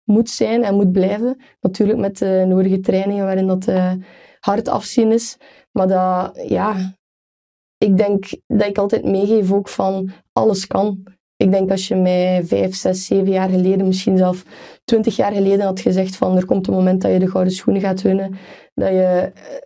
moet 0.04 0.30
zijn 0.30 0.64
en 0.64 0.76
moet 0.76 0.92
blijven. 0.92 1.42
Natuurlijk 1.62 2.00
met 2.00 2.18
de 2.18 2.46
nodige 2.48 2.80
trainingen 2.80 3.26
waarin 3.26 3.48
dat 3.48 3.68
uh, 3.68 3.94
hard 4.40 4.68
afzien 4.68 5.12
is. 5.12 5.38
Maar 5.72 5.88
dat, 5.88 6.48
ja, 6.48 6.98
ik 7.80 7.98
denk 7.98 8.30
dat 8.48 8.68
ik 8.68 8.78
altijd 8.78 9.06
meegeef 9.06 9.52
ook 9.52 9.70
van 9.70 10.12
alles 10.32 10.68
kan. 10.68 11.04
Ik 11.36 11.52
denk 11.52 11.72
als 11.72 11.88
je 11.88 11.96
mij 11.96 12.44
vijf, 12.46 12.76
zes, 12.76 13.06
zeven 13.06 13.32
jaar 13.32 13.50
geleden, 13.50 13.88
misschien 13.88 14.18
zelf 14.18 14.44
twintig 14.84 15.16
jaar 15.16 15.32
geleden 15.32 15.66
had 15.66 15.80
gezegd 15.80 16.16
van 16.16 16.38
er 16.38 16.46
komt 16.46 16.68
een 16.68 16.74
moment 16.74 17.02
dat 17.02 17.12
je 17.12 17.20
de 17.20 17.30
gouden 17.30 17.54
schoenen 17.54 17.82
gaat 17.82 18.02
winnen, 18.02 18.36
dat 18.74 18.90
je 18.90 19.32
eh, 19.36 19.58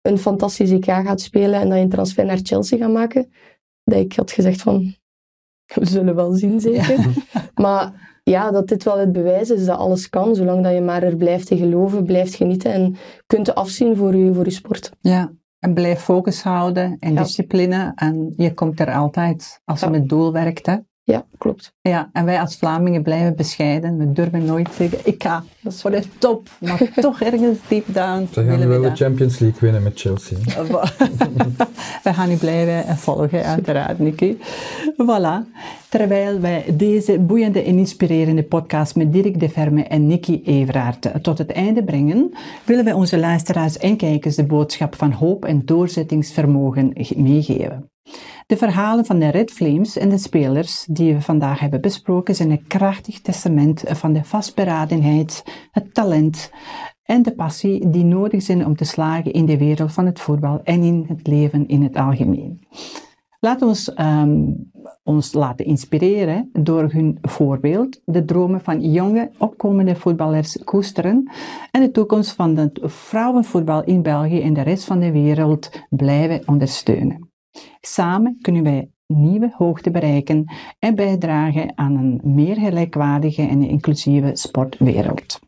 een 0.00 0.18
fantastisch 0.18 0.70
EK 0.70 0.84
gaat 0.84 1.20
spelen 1.20 1.60
en 1.60 1.68
dat 1.68 1.76
je 1.76 1.84
een 1.84 1.90
transfer 1.90 2.24
naar 2.24 2.40
Chelsea 2.42 2.78
gaat 2.78 2.92
maken, 2.92 3.32
dat 3.84 3.98
ik 3.98 4.12
had 4.12 4.30
gezegd 4.30 4.62
van 4.62 4.94
we 5.74 5.86
zullen 5.86 6.14
wel 6.14 6.32
zien 6.32 6.60
zeker. 6.60 7.06
Maar 7.54 8.10
ja, 8.22 8.50
dat 8.50 8.68
dit 8.68 8.84
wel 8.84 8.98
het 8.98 9.12
bewijs 9.12 9.50
is 9.50 9.66
dat 9.66 9.78
alles 9.78 10.08
kan, 10.08 10.34
zolang 10.34 10.62
dat 10.64 10.72
je 10.72 10.80
maar 10.80 11.02
er 11.02 11.16
blijft 11.16 11.46
te 11.46 11.56
geloven, 11.56 12.04
blijft 12.04 12.34
genieten 12.34 12.72
en 12.72 12.96
kunt 13.26 13.54
afzien 13.54 13.96
voor 13.96 14.16
je, 14.16 14.34
voor 14.34 14.44
je 14.44 14.50
sport. 14.50 14.90
Ja, 15.00 15.32
en 15.60 15.74
blijf 15.74 16.00
focus 16.00 16.42
houden 16.42 16.96
en 16.98 17.14
discipline. 17.14 17.92
En 17.94 18.32
je 18.36 18.54
komt 18.54 18.80
er 18.80 18.92
altijd 18.92 19.60
als 19.64 19.80
je 19.80 19.90
met 19.90 20.08
doel 20.08 20.32
werkt. 20.32 20.66
Hè? 20.66 20.76
Ja, 21.10 21.24
klopt. 21.38 21.72
Ja, 21.80 22.10
en 22.12 22.24
wij 22.24 22.40
als 22.40 22.56
Vlamingen 22.56 23.02
blijven 23.02 23.36
bescheiden. 23.36 23.98
We 23.98 24.12
durven 24.12 24.44
nooit 24.44 24.68
zeggen, 24.74 24.98
ik 25.04 25.22
ga, 25.22 25.44
dat 25.60 25.72
is 25.72 25.80
voor 25.80 25.90
de 25.90 26.02
top. 26.18 26.48
Maar 26.58 26.92
toch 27.00 27.20
ergens 27.20 27.58
deep 27.68 27.84
down 27.86 28.28
Dan 28.32 28.44
gaan 28.44 28.58
we 28.58 28.66
wel 28.66 28.82
de 28.82 28.96
Champions 28.96 29.38
League 29.38 29.60
winnen 29.60 29.82
met 29.82 30.00
Chelsea. 30.00 30.38
we 32.04 32.12
gaan 32.12 32.30
u 32.30 32.36
blijven 32.36 32.96
volgen, 32.96 33.44
uiteraard, 33.44 33.98
Nicky. 33.98 34.36
Voilà. 34.96 35.59
Terwijl 35.90 36.40
wij 36.40 36.64
deze 36.76 37.18
boeiende 37.18 37.62
en 37.62 37.78
inspirerende 37.78 38.42
podcast 38.42 38.96
met 38.96 39.12
Dirk 39.12 39.40
de 39.40 39.48
Verme 39.48 39.82
en 39.82 40.06
Nicky 40.06 40.40
Everaert 40.44 41.22
tot 41.22 41.38
het 41.38 41.52
einde 41.52 41.84
brengen, 41.84 42.30
willen 42.64 42.84
wij 42.84 42.92
onze 42.92 43.18
luisteraars 43.18 43.78
en 43.78 43.96
kijkers 43.96 44.34
de 44.34 44.46
boodschap 44.46 44.94
van 44.94 45.12
hoop 45.12 45.44
en 45.44 45.64
doorzettingsvermogen 45.64 46.92
meegeven. 47.16 47.90
De 48.46 48.56
verhalen 48.56 49.04
van 49.04 49.18
de 49.18 49.28
Red 49.28 49.50
Flames 49.50 49.96
en 49.96 50.08
de 50.08 50.18
spelers 50.18 50.86
die 50.90 51.14
we 51.14 51.20
vandaag 51.20 51.58
hebben 51.58 51.80
besproken 51.80 52.34
zijn 52.34 52.50
een 52.50 52.66
krachtig 52.66 53.20
testament 53.20 53.82
van 53.86 54.12
de 54.12 54.24
vastberadenheid, 54.24 55.42
het 55.70 55.94
talent 55.94 56.50
en 57.02 57.22
de 57.22 57.34
passie 57.34 57.88
die 57.88 58.04
nodig 58.04 58.42
zijn 58.42 58.66
om 58.66 58.76
te 58.76 58.84
slagen 58.84 59.32
in 59.32 59.46
de 59.46 59.58
wereld 59.58 59.92
van 59.92 60.06
het 60.06 60.20
voetbal 60.20 60.60
en 60.64 60.82
in 60.82 61.04
het 61.08 61.26
leven 61.26 61.68
in 61.68 61.82
het 61.82 61.96
algemeen. 61.96 62.66
Laat 63.40 63.62
ons 63.62 63.98
um, 63.98 64.70
ons 65.02 65.32
laten 65.32 65.64
inspireren 65.64 66.50
door 66.52 66.92
hun 66.92 67.18
voorbeeld, 67.22 68.00
de 68.04 68.24
dromen 68.24 68.60
van 68.60 68.92
jonge, 68.92 69.30
opkomende 69.38 69.96
voetballers 69.96 70.64
koesteren 70.64 71.30
en 71.70 71.80
de 71.80 71.90
toekomst 71.90 72.32
van 72.32 72.56
het 72.56 72.80
vrouwenvoetbal 72.82 73.84
in 73.84 74.02
België 74.02 74.40
en 74.40 74.52
de 74.52 74.62
rest 74.62 74.84
van 74.84 75.00
de 75.00 75.12
wereld 75.12 75.70
blijven 75.88 76.48
ondersteunen. 76.48 77.30
Samen 77.80 78.38
kunnen 78.40 78.62
wij 78.62 78.90
nieuwe 79.06 79.52
hoogte 79.56 79.90
bereiken 79.90 80.44
en 80.78 80.94
bijdragen 80.94 81.72
aan 81.74 81.96
een 81.96 82.20
meer 82.24 82.56
gelijkwaardige 82.56 83.42
en 83.42 83.62
inclusieve 83.62 84.30
sportwereld. 84.32 85.38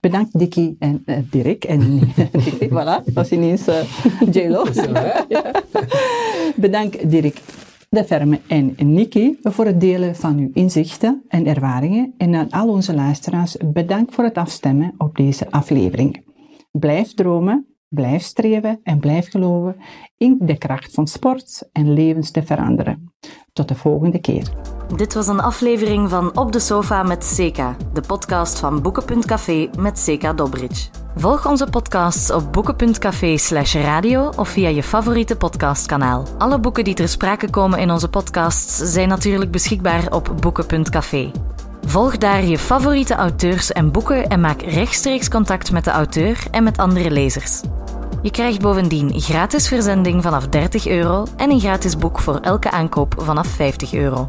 Bedankt 0.00 0.38
Dickie 0.38 0.76
en 0.78 1.02
uh, 1.06 1.16
Dirk. 1.30 1.64
En 1.64 1.98
Dickie, 2.32 2.68
voilà, 2.76 3.04
dat 3.04 3.24
is 3.24 3.30
ineens 3.30 3.68
uh, 3.68 3.82
J-Lo. 4.30 4.64
Bedankt 6.56 7.10
Dirk 7.10 7.40
de 7.88 8.04
Verme 8.04 8.40
en 8.46 8.74
Nikki 8.76 9.38
voor 9.42 9.66
het 9.66 9.80
delen 9.80 10.16
van 10.16 10.38
uw 10.38 10.50
inzichten 10.52 11.22
en 11.28 11.46
ervaringen. 11.46 12.14
En 12.16 12.34
aan 12.34 12.50
al 12.50 12.68
onze 12.68 12.94
luisteraars 12.94 13.56
bedankt 13.72 14.14
voor 14.14 14.24
het 14.24 14.38
afstemmen 14.38 14.94
op 14.98 15.16
deze 15.16 15.50
aflevering. 15.50 16.24
Blijf 16.70 17.14
dromen, 17.14 17.74
Blijf 17.94 18.22
streven 18.22 18.80
en 18.82 18.98
blijf 18.98 19.30
geloven 19.30 19.76
in 20.16 20.36
de 20.40 20.58
kracht 20.58 20.94
van 20.94 21.06
sport 21.06 21.68
en 21.72 21.92
levens 21.92 22.30
te 22.30 22.42
veranderen. 22.42 23.13
Tot 23.52 23.68
de 23.68 23.74
volgende 23.74 24.18
keer. 24.18 24.48
Dit 24.96 25.14
was 25.14 25.26
een 25.26 25.40
aflevering 25.40 26.10
van 26.10 26.38
Op 26.38 26.52
de 26.52 26.58
Sofa 26.58 27.02
met 27.02 27.24
Seka, 27.24 27.76
de 27.92 28.00
podcast 28.00 28.58
van 28.58 28.82
Boeken.café 28.82 29.70
met 29.78 29.98
Seka 29.98 30.32
Dobridge. 30.32 30.88
Volg 31.16 31.46
onze 31.46 31.66
podcasts 31.66 32.30
op 32.30 32.52
boeken.café 32.52 33.36
slash 33.36 33.74
radio 33.74 34.32
of 34.36 34.48
via 34.48 34.68
je 34.68 34.82
favoriete 34.82 35.36
podcastkanaal. 35.36 36.26
Alle 36.38 36.58
boeken 36.58 36.84
die 36.84 36.94
ter 36.94 37.08
sprake 37.08 37.50
komen 37.50 37.78
in 37.78 37.90
onze 37.90 38.08
podcasts 38.08 38.76
zijn 38.76 39.08
natuurlijk 39.08 39.50
beschikbaar 39.50 40.12
op 40.12 40.32
boeken.café. 40.40 41.30
Volg 41.86 42.18
daar 42.18 42.44
je 42.44 42.58
favoriete 42.58 43.14
auteurs 43.14 43.72
en 43.72 43.92
boeken 43.92 44.28
en 44.28 44.40
maak 44.40 44.62
rechtstreeks 44.62 45.28
contact 45.28 45.72
met 45.72 45.84
de 45.84 45.90
auteur 45.90 46.46
en 46.50 46.64
met 46.64 46.78
andere 46.78 47.10
lezers. 47.10 47.62
Je 48.24 48.30
krijgt 48.30 48.60
bovendien 48.60 49.20
gratis 49.20 49.68
verzending 49.68 50.22
vanaf 50.22 50.48
30 50.48 50.86
euro 50.86 51.26
en 51.36 51.50
een 51.50 51.60
gratis 51.60 51.96
boek 51.96 52.20
voor 52.20 52.36
elke 52.36 52.70
aankoop 52.70 53.14
vanaf 53.18 53.46
50 53.46 53.94
euro. 53.94 54.28